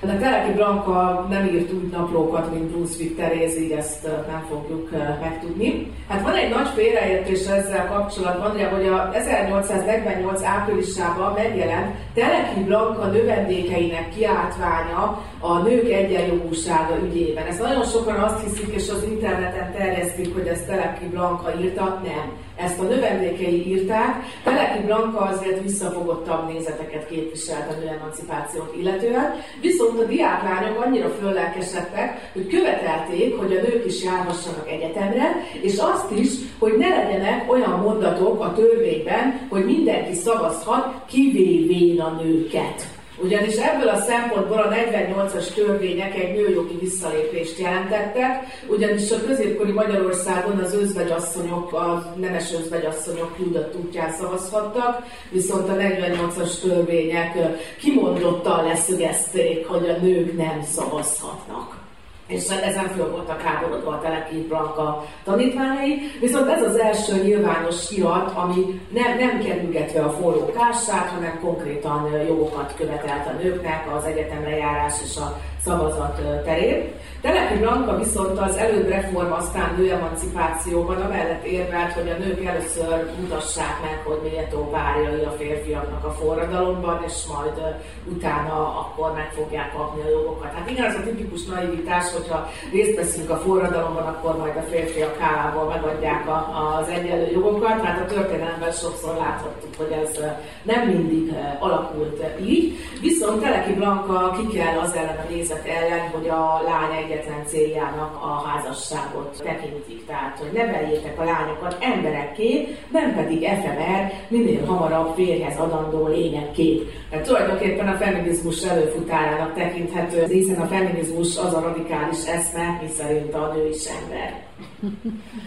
De 0.00 0.16
Teleki 0.16 0.52
Blanka 0.52 1.26
nem 1.30 1.44
írt 1.44 1.72
úgy 1.72 1.90
naplókat, 1.90 2.52
mint 2.52 2.64
Brunswick 2.64 3.16
Teréz, 3.16 3.58
így 3.58 3.70
ezt 3.70 4.06
nem 4.28 4.44
fogjuk 4.48 4.90
megtudni. 5.20 5.92
Hát 6.08 6.22
van 6.22 6.34
egy 6.34 6.50
nagy 6.50 6.68
félreértés 6.68 7.46
ezzel 7.46 7.86
kapcsolatban, 7.86 8.50
ugye, 8.54 8.68
hogy 8.68 8.86
a 8.86 9.10
1848 9.14 10.42
áprilisában 10.42 11.32
megjelent 11.32 11.94
Teleki 12.14 12.60
Blanka 12.60 13.06
növendékeinek 13.06 14.08
kiáltványa 14.08 15.22
a 15.40 15.58
nők 15.58 15.90
egyenjogúsága 15.90 16.98
ügyében. 17.04 17.46
Ezt 17.46 17.62
nagyon 17.62 17.84
sokan 17.84 18.16
azt 18.16 18.42
hiszik, 18.42 18.74
és 18.74 18.88
az 18.88 19.02
interneten 19.10 19.72
terjesztik, 19.72 20.34
hogy 20.34 20.46
ezt 20.46 20.66
Teleki 20.66 21.04
Blanka 21.04 21.52
írta. 21.60 22.00
Nem 22.04 22.30
ezt 22.56 22.78
a 22.78 22.82
növendékei 22.82 23.66
írták. 23.68 24.24
Teleki 24.44 24.82
Blanka 24.84 25.18
azért 25.18 25.62
visszafogottabb 25.62 26.52
nézeteket 26.52 27.08
képviselt 27.08 27.70
a 27.70 27.78
nőemancipációt 27.80 28.74
illetően, 28.78 29.34
viszont 29.60 30.00
a 30.00 30.04
diáklányok 30.04 30.84
annyira 30.84 31.08
föllelkesedtek, 31.08 32.30
hogy 32.32 32.46
követelték, 32.46 33.38
hogy 33.38 33.52
a 33.52 33.60
nők 33.60 33.86
is 33.86 34.04
járhassanak 34.04 34.70
egyetemre, 34.70 35.36
és 35.60 35.78
azt 35.78 36.10
is, 36.10 36.30
hogy 36.58 36.76
ne 36.76 36.88
legyenek 36.88 37.52
olyan 37.52 37.80
mondatok 37.80 38.40
a 38.40 38.52
törvényben, 38.52 39.46
hogy 39.48 39.64
mindenki 39.64 40.14
szavazhat, 40.14 41.04
kivévén 41.06 42.00
a 42.00 42.20
nőket. 42.22 42.95
Ugyanis 43.18 43.56
ebből 43.56 43.88
a 43.88 44.00
szempontból 44.00 44.58
a 44.58 44.68
48-as 44.68 45.54
törvények 45.54 46.14
egy 46.14 46.34
nőjogi 46.34 46.78
visszalépést 46.80 47.58
jelentettek, 47.58 48.44
ugyanis 48.66 49.10
a 49.10 49.20
középkori 49.26 49.72
Magyarországon 49.72 50.58
az 50.58 50.74
özvegyasszonyok, 50.74 51.72
a 51.72 52.14
nemes 52.16 52.52
özvegyasszonyok 52.52 53.36
küldött 53.36 53.76
útján 53.76 54.12
szavazhattak, 54.12 55.06
viszont 55.30 55.68
a 55.68 55.72
48-as 55.72 56.60
törvények 56.60 57.38
kimondottan 57.78 58.64
leszögezték, 58.64 59.66
hogy 59.66 59.88
a 59.88 60.02
nők 60.02 60.36
nem 60.36 60.62
szavazhatnak 60.62 61.85
és 62.26 62.48
ezen 62.48 62.88
föl 62.88 63.10
voltak 63.10 63.40
háborodva 63.40 63.90
a 63.90 64.00
Teleki 64.00 64.46
Blanka 64.48 65.04
tanítványai, 65.24 65.98
viszont 66.20 66.48
ez 66.48 66.62
az 66.62 66.78
első 66.78 67.22
nyilvános 67.22 67.90
irat, 67.90 68.32
ami 68.34 68.80
nem, 68.92 69.18
nem 69.18 69.38
kerülgetve 69.38 70.02
a 70.02 70.10
forró 70.10 70.50
kársát, 70.50 71.08
hanem 71.08 71.40
konkrétan 71.40 72.10
jogokat 72.26 72.74
követelt 72.76 73.26
a 73.26 73.42
nőknek, 73.42 73.94
az 73.96 74.04
egyetemre 74.04 74.56
járás 74.56 74.94
és 75.04 75.16
a 75.16 75.40
szavazat 75.66 76.20
terén. 76.44 76.94
Teleki 77.20 77.58
Blanka 77.58 77.96
viszont 77.96 78.38
az 78.38 78.56
előbb 78.56 78.88
reform, 78.88 79.32
aztán 79.32 79.74
nőemancipációban 79.76 80.96
amellett 80.96 81.44
érvelt, 81.44 81.92
hogy 81.92 82.08
a 82.08 82.24
nők 82.24 82.44
először 82.44 83.10
mutassák 83.20 83.76
meg, 83.82 84.00
hogy 84.04 84.30
méltó 84.30 84.68
párjai 84.70 85.24
a 85.24 85.34
férfiaknak 85.38 86.04
a 86.04 86.10
forradalomban, 86.10 87.02
és 87.06 87.14
majd 87.34 87.56
utána 88.04 88.78
akkor 88.80 89.12
meg 89.14 89.32
fogják 89.32 89.72
kapni 89.76 90.02
a 90.02 90.08
jogokat. 90.08 90.52
Hát 90.54 90.70
igen, 90.70 90.84
az 90.84 90.94
a 90.94 91.02
tipikus 91.02 91.44
naivitás, 91.44 92.12
hogyha 92.12 92.48
részt 92.72 92.96
veszünk 92.96 93.30
a 93.30 93.36
forradalomban, 93.36 94.06
akkor 94.06 94.36
majd 94.38 94.56
a 94.56 94.68
férfiak 94.70 95.18
hálából 95.18 95.64
megadják 95.64 96.28
a, 96.28 96.38
az 96.80 96.88
egyenlő 96.88 97.30
jogokat. 97.32 97.84
Hát 97.84 98.00
a 98.00 98.12
történelemben 98.14 98.72
sokszor 98.72 99.14
láthattuk, 99.16 99.74
hogy 99.76 99.90
ez 100.02 100.20
nem 100.62 100.88
mindig 100.88 101.34
alakult 101.58 102.24
így. 102.40 102.76
Viszont 103.00 103.42
Teleki 103.42 103.72
Blanka 103.72 104.36
ki 104.50 104.60
az 104.82 104.94
ellen 104.94 105.24
a 105.28 105.32
nézet 105.32 105.55
ellen, 105.64 106.08
hogy 106.08 106.28
a 106.28 106.62
lány 106.64 107.04
egyetlen 107.04 107.44
céljának 107.46 108.14
a 108.22 108.48
házasságot 108.48 109.42
tekintik. 109.44 110.06
Tehát, 110.06 110.38
hogy 110.38 110.52
neveljétek 110.52 111.20
a 111.20 111.24
lányokat 111.24 111.76
emberekké, 111.80 112.76
nem 112.92 113.14
pedig 113.14 113.42
efemer, 113.42 114.12
minél 114.28 114.64
hamarabb 114.64 115.14
férhez 115.14 115.58
adandó 115.58 116.06
lényekké. 116.06 116.86
Tehát 117.10 117.26
tulajdonképpen 117.26 117.88
a 117.88 117.96
feminizmus 117.96 118.62
előfutárának 118.62 119.54
tekinthető, 119.54 120.24
hiszen 120.26 120.60
a 120.60 120.66
feminizmus 120.66 121.36
az 121.36 121.54
a 121.54 121.60
radikális 121.60 122.24
eszme, 122.26 122.78
miszerint 122.82 123.34
a 123.34 123.52
nő 123.54 123.68
is 123.68 123.84
ember. 124.02 124.44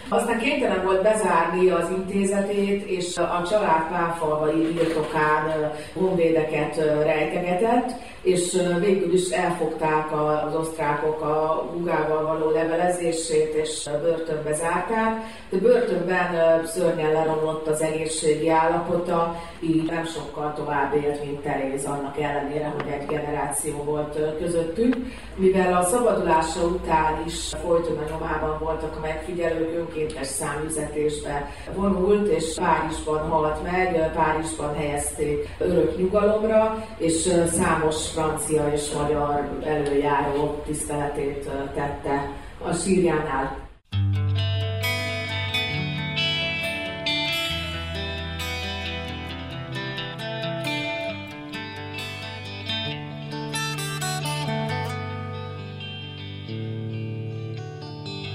Aztán 0.10 0.40
kénytelen 0.40 0.84
volt 0.84 1.02
bezárni 1.02 1.70
az 1.70 1.90
intézetét, 1.90 2.90
és 2.90 3.18
a 3.18 3.44
család 3.50 3.90
párfalvai 3.92 4.72
birtokán 4.74 5.72
honvédeket 5.94 6.76
rejtegetett, 7.04 7.92
és 8.22 8.62
végül 8.80 9.14
is 9.14 9.30
elfogták 9.30 10.12
az 10.46 10.56
osztrákok 10.56 11.22
a 11.22 11.68
hugával 11.74 12.24
való 12.24 12.50
levelezését, 12.50 13.54
és 13.54 13.90
börtönbe 14.02 14.54
zárták. 14.54 15.18
De 15.50 15.58
börtönben 15.58 16.66
szörnyen 16.66 17.12
leromlott 17.12 17.68
az 17.68 17.82
egészségi 17.82 18.50
állapota, 18.50 19.36
így 19.60 19.90
nem 19.92 20.06
sokkal 20.06 20.54
tovább 20.56 20.96
élt, 20.96 21.26
mint 21.26 21.42
Teréz, 21.42 21.86
annak 21.86 22.20
ellenére, 22.20 22.74
hogy 22.78 22.92
egy 22.92 23.06
generáció 23.06 23.84
volt 23.84 24.20
közöttük. 24.40 24.96
Mivel 25.36 25.74
a 25.74 25.84
szabadulása 25.84 26.62
után 26.62 27.24
is 27.26 27.52
folyton 27.64 27.98
a 27.98 28.10
nyomában 28.10 28.58
voltak 28.60 28.96
a 28.98 29.00
megfigyelők, 29.00 29.78
önkéntes 29.78 30.28
számüzetésbe 30.28 31.50
vonult, 31.76 32.28
és 32.28 32.54
Párizsban 32.56 33.30
halt 33.30 33.64
meg, 33.64 34.12
Párizsban 34.14 34.76
helyezték 34.76 35.48
örök 35.58 35.98
nyugalomra, 35.98 36.86
és 36.98 37.34
számos 37.52 38.09
francia 38.10 38.72
és 38.74 38.92
magyar 38.98 39.60
előjáró 39.64 40.62
tiszteletét 40.66 41.50
tette 41.74 42.32
a 42.64 42.74
sírjánál. 42.74 43.68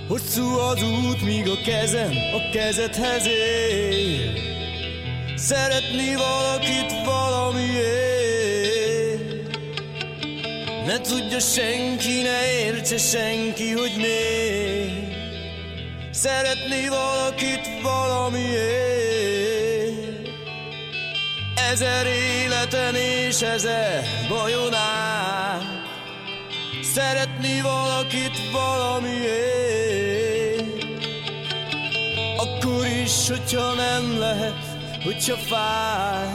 Hosszú 0.09 0.59
az 0.59 0.83
út, 0.83 1.25
míg 1.25 1.49
a 1.49 1.63
kezem 1.65 2.11
a 2.11 2.51
kezedhez 2.53 3.27
ér 3.27 4.53
Szeretni 5.37 6.15
valakit 6.15 7.05
valamiért 7.05 8.24
Ne 10.87 11.01
tudja 11.01 11.41
senki, 11.41 12.23
ne 12.23 12.65
értse 12.65 12.99
senki, 12.99 13.71
hogy 13.73 13.93
miért 13.97 15.15
Szeretni 16.11 16.89
valakit 16.89 17.69
valamiért. 17.83 19.15
Ezer 21.73 22.07
életen 22.07 22.95
és 22.95 23.41
ezer 23.41 24.05
bajon 24.29 24.75
át 24.75 25.63
Szeretni 26.95 27.61
valakit 27.61 28.51
valamiért. 28.53 29.85
Akkor 32.37 32.87
is, 32.87 33.29
hogyha 33.29 33.75
nem 33.75 34.19
lehet, 34.19 34.65
hogyha 35.05 35.37
fáj 35.37 36.29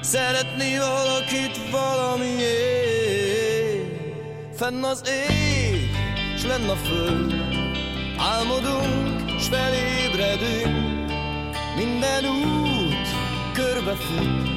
Szeretni 0.00 0.78
valakit 0.78 1.70
valamiért 1.70 3.05
Fenn 4.56 4.82
az 4.82 5.02
ég, 5.08 5.90
s 6.36 6.44
lenn 6.44 6.68
a 6.68 6.74
föld. 6.74 7.34
Álmodunk, 8.18 9.40
s 9.40 9.48
felébredünk 9.48 11.10
Minden 11.76 12.24
út 12.24 13.08
körbefut 13.52 14.48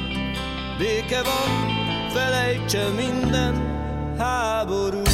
Béke 0.78 1.22
van, 1.22 1.68
felejts 2.12 2.74
el 2.74 2.90
minden 2.90 3.54
háború 4.18 5.09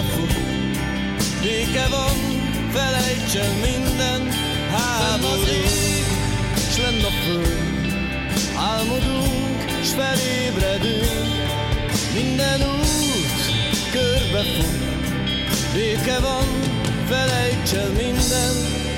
körbefut 0.00 0.32
Béke 1.42 1.86
van, 1.90 2.16
felejts 2.72 3.34
el 3.34 3.52
minden 3.52 4.32
háború 4.72 5.64
S 6.72 6.76
lenn 6.78 7.04
a 7.04 7.10
föld. 7.24 7.58
Álmodunk, 8.56 9.60
s 9.82 9.88
felébredünk 9.88 11.32
Minden 12.14 12.60
út 12.60 13.40
körbefut. 13.90 14.78
Béke 15.74 16.18
van, 16.20 16.48
felejts 17.08 17.72
el 17.72 17.88
minden 17.88 18.89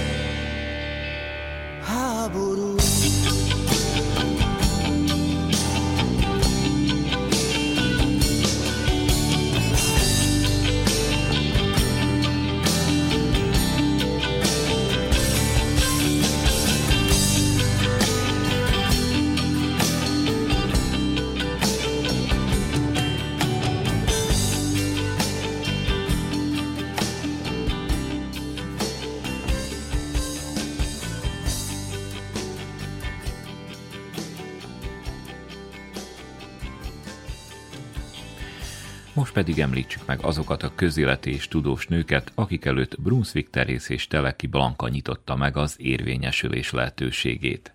pedig 39.42 39.60
említsük 39.60 40.06
meg 40.06 40.24
azokat 40.24 40.62
a 40.62 40.72
közéleti 40.74 41.32
és 41.32 41.48
tudós 41.48 41.86
nőket, 41.86 42.32
akik 42.34 42.64
előtt 42.64 43.00
Brunswick 43.00 43.50
Terész 43.50 43.88
és 43.88 44.06
Teleki 44.06 44.46
Blanka 44.46 44.88
nyitotta 44.88 45.36
meg 45.36 45.56
az 45.56 45.76
érvényesülés 45.78 46.70
lehetőségét. 46.70 47.74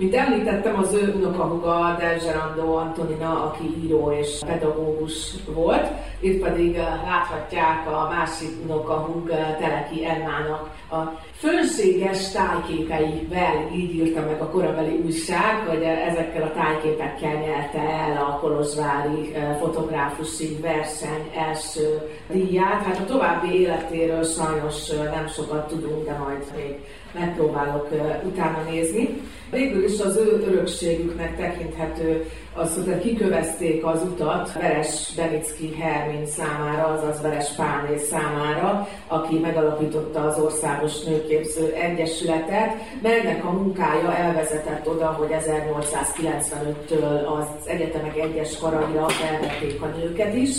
Mint 0.00 0.14
említettem, 0.14 0.78
az 0.78 0.92
ő 0.92 1.14
unokahuga 1.16 1.96
Delgerando 1.98 2.74
Antonina, 2.74 3.44
aki 3.44 3.64
író 3.84 4.12
és 4.20 4.38
pedagógus 4.46 5.34
volt. 5.46 5.86
Itt 6.20 6.42
pedig 6.42 6.74
eh, 6.74 6.84
láthatják 6.84 7.86
a 7.86 8.08
másik 8.10 8.50
unokahug 8.64 9.30
eh, 9.30 9.56
Teleki 9.58 10.06
Emmának 10.06 10.70
a 10.90 10.96
fönséges 11.32 12.32
tájképeivel, 12.32 13.68
így 13.74 13.94
írta 13.94 14.20
meg 14.20 14.40
a 14.40 14.50
korabeli 14.50 15.00
újság, 15.04 15.66
hogy 15.66 15.82
eh, 15.82 16.06
ezekkel 16.06 16.42
a 16.42 16.52
tájképekkel 16.52 17.34
nyerte 17.34 17.78
el 17.78 18.24
a 18.24 18.38
Kolozsvári 18.40 19.34
fotográfusi 19.58 20.58
verseny 20.62 21.30
első 21.36 22.10
díját. 22.28 22.82
Hát 22.82 22.98
a 22.98 23.04
további 23.04 23.60
életéről 23.60 24.24
sajnos 24.24 24.88
nem 24.88 25.28
sokat 25.28 25.68
tudunk, 25.68 26.04
de 26.04 26.16
majd 26.18 26.44
még 26.56 26.78
megpróbálok 27.14 27.88
utána 28.24 28.62
nézni. 28.70 29.20
Végül 29.50 29.84
is 29.84 30.00
az 30.00 30.16
ő 30.16 30.42
örökségüknek 30.46 31.36
tekinthető 31.36 32.30
az, 32.54 32.74
hogy 32.74 32.98
kikövezték 32.98 33.84
az 33.84 34.02
utat 34.02 34.52
Veres 34.52 35.12
Benicki 35.16 35.74
Hermin 35.80 36.26
számára, 36.26 36.86
azaz 36.86 37.20
Veres 37.22 37.48
Pálné 37.56 37.96
számára, 37.96 38.88
aki 39.06 39.38
megalapította 39.38 40.20
az 40.20 40.38
Országos 40.38 41.02
Nőképző 41.02 41.72
Egyesületet, 41.72 42.74
melynek 43.02 43.44
a 43.44 43.50
munkája 43.50 44.16
elvezetett 44.16 44.88
oda, 44.88 45.06
hogy 45.06 45.28
1895-től 45.30 47.26
az 47.26 47.66
egyetemek 47.66 48.18
egyes 48.18 48.58
karaira 48.58 49.08
felvették 49.08 49.82
a 49.82 49.86
nőket 49.86 50.34
is. 50.34 50.50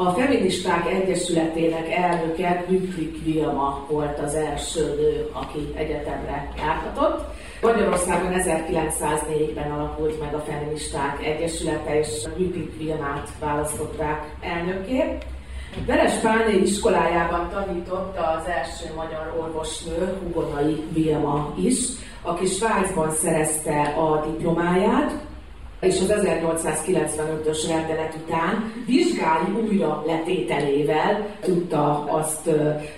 A 0.00 0.10
Feministák 0.10 0.92
Egyesületének 0.92 1.90
elnöke 1.90 2.64
Lütvik 2.68 3.24
Vilma 3.24 3.86
volt 3.90 4.18
az 4.18 4.34
első 4.34 4.80
nő, 4.80 5.30
aki 5.32 5.72
egyetemre 5.74 6.52
járhatott. 6.58 7.24
Magyarországon 7.62 8.32
1904-ben 8.34 9.70
alakult 9.70 10.20
meg 10.20 10.34
a 10.34 10.38
Feministák 10.38 11.24
Egyesülete, 11.24 11.98
és 11.98 12.08
Lütvik 12.36 12.78
Vilmát 12.78 13.28
választották 13.40 14.34
elnökért. 14.40 15.24
Veres 15.86 16.14
Pálné 16.14 16.56
iskolájában 16.56 17.48
tanította 17.50 18.26
az 18.26 18.46
első 18.46 18.94
magyar 18.96 19.34
orvosnő, 19.40 20.18
Hugonai 20.22 20.84
Vilma 20.92 21.54
is, 21.62 21.78
aki 22.22 22.46
Svájcban 22.46 23.10
szerezte 23.10 23.80
a 23.82 24.26
diplomáját, 24.26 25.26
és 25.80 26.00
az 26.00 26.12
1895-ös 26.16 27.64
rendelet 27.68 28.16
után 28.24 28.72
vizsgálni 28.86 29.68
újra 29.68 30.04
letételével 30.06 31.26
tudta 31.40 32.04
azt 32.10 32.50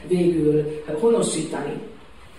végül 0.08 0.82
honosítani. 1.00 1.72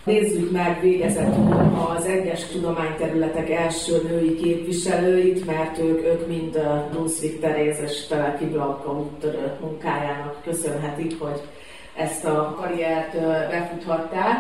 Nézzük 0.04 0.52
meg 0.52 0.82
végezetül 0.82 1.72
az 1.98 2.06
egyes 2.06 2.46
tudományterületek 2.46 3.50
első 3.50 4.02
női 4.08 4.36
képviselőit, 4.36 5.46
mert 5.46 5.80
ők, 5.80 6.06
ők 6.06 6.28
mind 6.28 6.60
Brunswick 6.92 7.40
Teréz 7.40 7.80
és 7.86 8.08
Teleki 8.08 8.46
Blanka 8.46 8.92
úttörő 8.92 9.52
munkájának 9.62 10.42
köszönhetik, 10.44 11.20
hogy 11.20 11.42
ezt 11.96 12.26
a 12.26 12.56
karriert 12.60 13.20
befuthatták. 13.50 14.38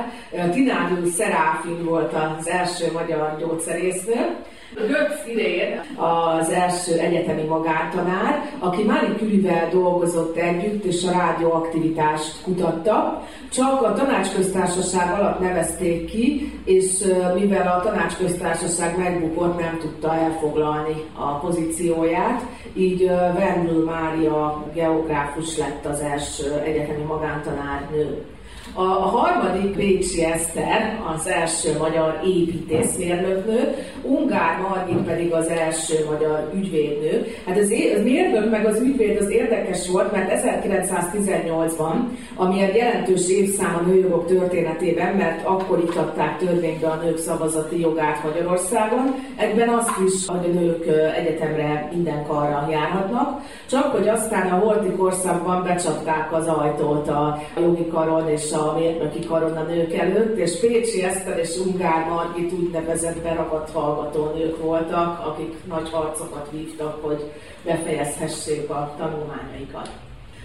Tinádő 0.51 1.09
Szeráfin 1.09 1.85
volt 1.85 2.13
az 2.13 2.47
első 2.47 2.91
magyar 2.91 3.37
gyógyszerésznő, 3.39 4.35
Götz 4.75 5.27
Irén 5.27 5.81
az 5.95 6.49
első 6.49 6.97
egyetemi 6.97 7.43
magántanár, 7.43 8.51
aki 8.59 8.83
Marie 8.83 9.15
Curie-vel 9.17 9.69
dolgozott 9.69 10.35
együtt, 10.35 10.83
és 10.83 11.03
a 11.03 11.11
rádióaktivitást 11.11 12.43
kutatta. 12.43 13.23
Csak 13.51 13.81
a 13.81 13.93
tanácsköztársaság 13.93 15.19
alatt 15.19 15.39
nevezték 15.39 16.05
ki, 16.05 16.53
és 16.65 17.03
mivel 17.35 17.67
a 17.67 17.81
tanácsköztársaság 17.81 18.97
megbukott, 18.97 19.59
nem 19.59 19.77
tudta 19.79 20.15
elfoglalni 20.15 20.95
a 21.13 21.33
pozícióját, 21.33 22.41
így 22.73 23.07
Vendül 23.37 23.85
Mária 23.85 24.65
geográfus 24.73 25.57
lett 25.57 25.85
az 25.85 25.99
első 25.99 26.61
egyetemi 26.65 27.03
magántanárnő. 27.03 28.25
A, 28.73 28.81
a 28.81 28.85
harmadik 28.85 29.75
Bécsi 29.75 30.23
Eszter, 30.23 30.99
az 31.15 31.27
első 31.27 31.77
magyar 31.77 32.19
építészmérnöknő, 32.25 33.75
Ungár 34.03 34.59
Margit 34.59 35.05
pedig 35.05 35.33
az 35.33 35.47
első 35.47 36.05
magyar 36.09 36.51
ügyvédnő. 36.55 37.25
Hát 37.45 37.57
az, 37.57 37.73
az 37.95 38.03
mérnök 38.03 38.49
meg 38.49 38.65
az 38.65 38.79
ügyvéd 38.79 39.17
az 39.21 39.29
érdekes 39.29 39.89
volt, 39.89 40.11
mert 40.11 40.45
1918-ban, 40.45 41.93
ami 42.35 42.61
egy 42.61 42.75
jelentős 42.75 43.29
évszám 43.29 43.79
a 43.83 43.87
nőjogok 43.87 44.25
történetében, 44.27 45.15
mert 45.15 45.45
akkor 45.45 45.79
iktatták 45.79 46.37
törvénybe 46.37 46.87
a 46.87 47.01
nők 47.03 47.17
szavazati 47.17 47.79
jogát 47.79 48.23
Magyarországon, 48.23 49.15
egyben 49.35 49.69
azt 49.69 49.97
is, 50.05 50.27
hogy 50.27 50.49
a 50.49 50.59
nők 50.59 50.85
egyetemre 51.17 51.89
minden 51.93 52.25
karra 52.27 52.67
járhatnak, 52.71 53.41
csak 53.69 53.83
hogy 53.83 54.07
aztán 54.07 54.51
a 54.51 54.55
holti 54.55 54.89
korszakban 54.89 55.63
becsapták 55.63 56.33
az 56.33 56.47
ajtót 56.47 57.07
a 57.07 57.41
jogi 57.57 57.87
karon 57.87 58.29
és 58.29 58.51
a 58.51 58.60
a 58.69 58.77
mérnöki 58.77 59.25
karon 59.25 59.57
a 59.57 59.63
nők 59.63 59.93
előtt, 59.93 60.37
és 60.37 60.59
Pécsi 60.59 61.03
Eszter 61.03 61.39
és 61.39 61.57
Ungár 61.57 62.09
Margit 62.09 62.53
úgynevezett 62.53 63.21
beragadt 63.21 63.71
hallgatónők 63.71 64.57
voltak, 64.63 65.25
akik 65.27 65.65
nagy 65.67 65.89
harcokat 65.89 66.49
vívtak, 66.51 67.03
hogy 67.03 67.31
befejezhessék 67.63 68.69
a 68.69 68.95
tanulmányaikat. 68.97 69.89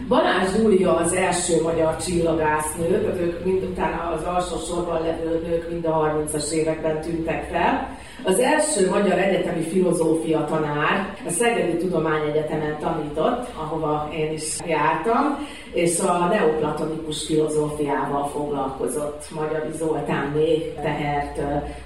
Balázs 0.04 0.56
Júlia 0.56 0.96
az 0.96 1.12
első 1.12 1.62
magyar 1.62 1.96
csillagásznő, 1.96 3.14
ők 3.20 3.44
mind 3.44 3.62
utána 3.62 4.10
az 4.10 4.22
alsó 4.22 4.56
sorban 4.56 5.02
levő 5.02 5.42
nők 5.48 5.70
mind 5.70 5.84
a 5.84 6.24
30-as 6.26 6.50
években 6.50 7.00
tűntek 7.00 7.48
fel. 7.50 7.96
Az 8.24 8.38
első 8.38 8.88
magyar 8.88 9.18
egyetemi 9.18 9.62
filozófia 9.62 10.44
tanár 10.44 11.16
a 11.26 11.30
Szegedi 11.30 11.76
Tudományegyetemen 11.76 12.78
tanított, 12.78 13.48
ahova 13.54 14.08
én 14.12 14.32
is 14.32 14.56
jártam, 14.66 15.46
és 15.72 16.00
a 16.00 16.26
neoplatonikus 16.26 17.26
filozófiával 17.26 18.26
foglalkozott 18.26 19.24
Magyari 19.34 19.72
Zoltán 19.76 20.26
még 20.26 20.74
Tehert 20.74 21.40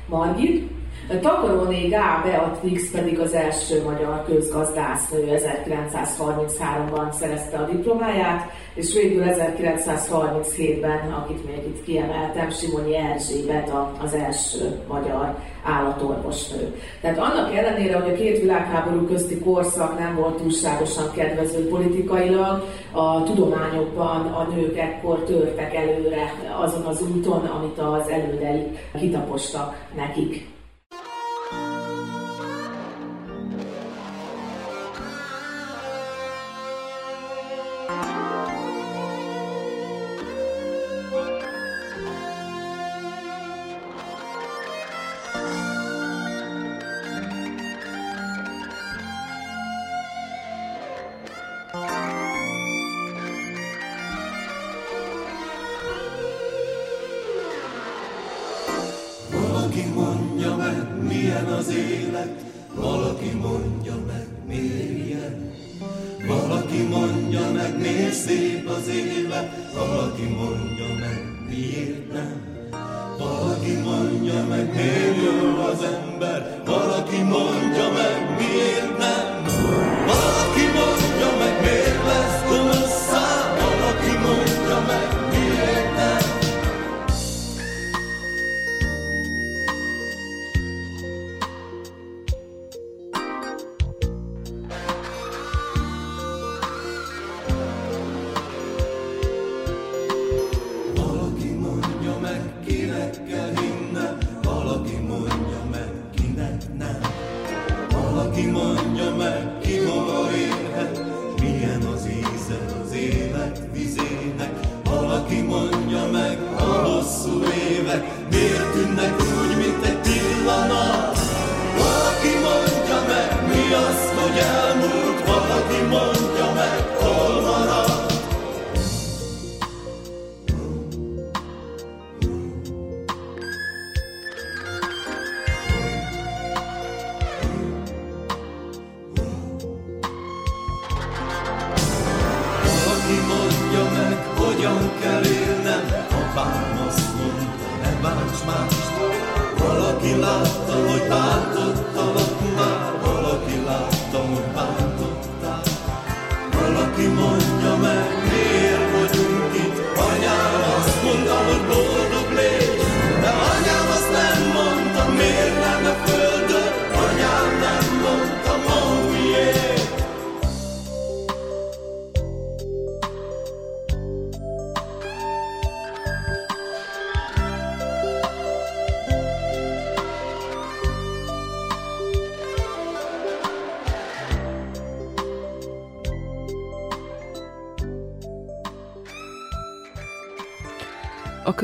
Margit. 0.08 0.79
Takaróné 1.18 1.88
Gá 1.88 2.22
Beatrix 2.24 2.90
pedig 2.90 3.18
az 3.18 3.32
első 3.32 3.82
magyar 3.84 4.24
közgazdásznő 4.24 5.24
1933-ban 5.28 7.12
szerezte 7.12 7.58
a 7.58 7.66
diplomáját, 7.66 8.50
és 8.74 8.94
végül 8.94 9.24
1937-ben, 9.26 11.12
akit 11.12 11.44
még 11.46 11.64
itt 11.66 11.84
kiemeltem, 11.84 12.50
Simonyi 12.50 12.96
Erzsébet 12.96 13.72
az 14.02 14.14
első 14.14 14.80
magyar 14.88 15.36
állatorvosnő. 15.64 16.74
Tehát 17.00 17.18
annak 17.18 17.54
ellenére, 17.54 18.00
hogy 18.00 18.12
a 18.12 18.16
két 18.16 18.40
világháború 18.40 19.06
közti 19.06 19.38
korszak 19.38 19.98
nem 19.98 20.14
volt 20.14 20.36
túlságosan 20.36 21.12
kedvező 21.12 21.68
politikailag, 21.68 22.64
a 22.92 23.22
tudományokban 23.22 24.26
a 24.26 24.48
nők 24.54 24.78
ekkor 24.78 25.18
törtek 25.18 25.74
előre 25.74 26.34
azon 26.60 26.82
az 26.82 27.02
úton, 27.02 27.44
amit 27.44 27.78
az 27.78 28.08
elődeik 28.08 28.78
kitapostak 28.98 29.86
nekik. 29.96 30.58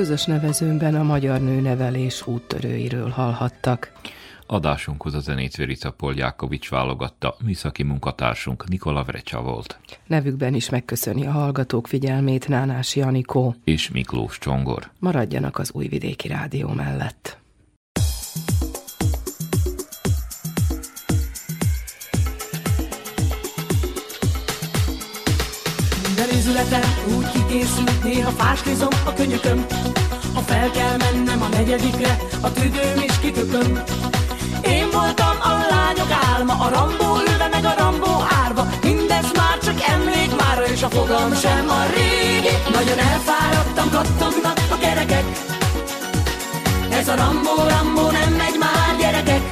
Közös 0.07 0.25
nevezőnben 0.25 0.95
a 0.95 1.03
magyar 1.03 1.41
nőnevelés 1.41 2.27
úttörőiről 2.27 3.09
hallhattak. 3.09 3.93
Adásunkhoz 4.47 5.15
a 5.15 5.21
zenét 5.21 5.57
Verica 5.57 5.91
Poljákovics 5.91 6.71
válogatta, 6.71 7.37
műszaki 7.45 7.83
munkatársunk 7.83 8.69
Nikola 8.69 9.05
Vrecsa 9.05 9.43
volt. 9.43 9.79
Nevükben 10.07 10.55
is 10.55 10.71
megköszöni 10.71 11.27
a 11.27 11.31
hallgatók 11.31 11.87
figyelmét 11.87 12.49
Nánás 12.49 12.97
Janikó 12.97 13.55
és 13.65 13.91
Miklós 13.91 14.39
Csongor. 14.39 14.91
Maradjanak 14.99 15.59
az 15.59 15.71
Újvidéki 15.73 16.29
Rádió 16.29 16.69
mellett. 16.69 17.39
Minden 26.47 26.85
úgy 27.17 27.31
kikészült, 27.31 28.03
néha 28.03 28.31
fáslizom 28.31 28.89
a 29.05 29.13
könyököm. 29.13 29.67
Ha 30.35 30.41
fel 30.41 30.71
kell 30.71 30.97
mennem 30.97 31.43
a 31.43 31.49
negyedikre, 31.49 32.19
a 32.41 32.53
tüdőm 32.53 33.03
is 33.07 33.19
kitököm. 33.21 33.83
Én 34.63 34.91
voltam 34.93 35.37
a 35.43 35.53
lányok 35.71 36.11
álma, 36.35 36.53
a 36.53 36.69
Rambó 36.69 37.19
ülve 37.29 37.49
meg 37.51 37.65
a 37.65 37.75
Rambó 37.79 38.25
árva. 38.45 38.67
Mindez 38.83 39.33
már 39.35 39.59
csak 39.59 39.81
emlék 39.89 40.37
mára, 40.37 40.67
és 40.67 40.83
a 40.83 40.89
fogam 40.89 41.35
sem 41.35 41.69
a 41.69 41.83
régi. 41.95 42.55
Nagyon 42.73 42.99
elfáradtam, 42.99 43.91
kattognak 43.91 44.59
a 44.71 44.79
kerekek. 44.79 45.25
Ez 46.91 47.09
a 47.09 47.15
Rambó, 47.15 47.55
Rambó 47.69 48.11
nem 48.11 48.33
megy 48.33 48.57
már, 48.59 48.97
gyerekek. 48.99 49.43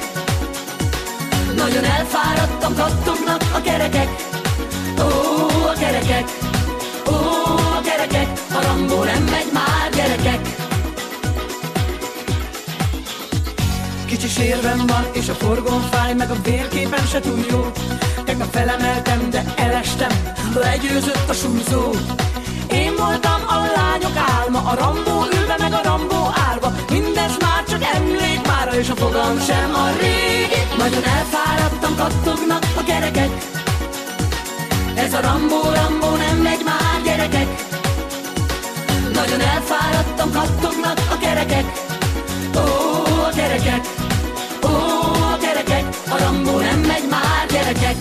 Nagyon 1.55 1.83
elfáradtam, 1.83 2.75
kattognak 2.75 3.41
a 3.53 3.61
kerekek. 3.61 4.09
Ó, 4.99 5.07
a 5.67 5.73
kerekek. 5.79 6.53
Gyerekek, 8.05 8.39
a 8.53 8.61
rambó 8.61 9.03
nem 9.03 9.23
megy 9.23 9.49
már, 9.53 9.89
gyerekek. 9.95 10.39
Kicsi 14.05 14.27
sérvem 14.27 14.85
van, 14.87 15.05
és 15.13 15.29
a 15.29 15.33
forgón 15.33 15.81
fáj, 15.91 16.13
meg 16.13 16.31
a 16.31 16.35
vérképen 16.43 17.05
se 17.05 17.19
túl 17.19 17.45
jó. 17.49 17.71
Tegnap 18.25 18.51
felemeltem, 18.51 19.29
de 19.29 19.43
elestem, 19.55 20.09
legyőzött 20.53 21.29
a 21.29 21.33
súlyzó. 21.33 21.91
Én 22.71 22.93
voltam 22.97 23.41
a 23.47 23.57
lányok 23.75 24.17
álma, 24.37 24.59
a 24.59 24.75
rambó 24.75 25.25
ülve, 25.39 25.55
meg 25.59 25.73
a 25.73 25.81
rambó 25.83 26.29
állva. 26.49 26.73
Mindez 26.89 27.37
már 27.39 27.63
csak 27.67 27.83
emlék 27.93 28.47
mára, 28.47 28.73
és 28.77 28.89
a 28.89 28.95
fogam 28.95 29.39
sem 29.39 29.73
a 29.73 29.89
régi. 29.99 30.61
Nagyon 30.77 31.03
elfáradtam, 31.03 31.95
kattognak 31.95 32.63
a 32.77 32.81
gyerekek. 32.87 33.31
Ez 34.95 35.13
a 35.13 35.21
rambó, 35.21 35.61
rambó 35.73 36.15
Nagyon 39.35 39.49
elfáradtam, 39.49 40.31
kattognak 40.31 40.97
a 41.11 41.17
kerekek. 41.17 41.65
Ó, 42.55 42.59
a 43.25 43.29
kerekek 43.35 43.85
Ó, 44.63 44.67
a 45.33 45.37
kerekek 45.37 45.85
A 46.09 46.17
rambó 46.17 46.59
nem 46.59 46.79
megy 46.79 47.07
már, 47.09 47.45
gyerekek 47.49 47.95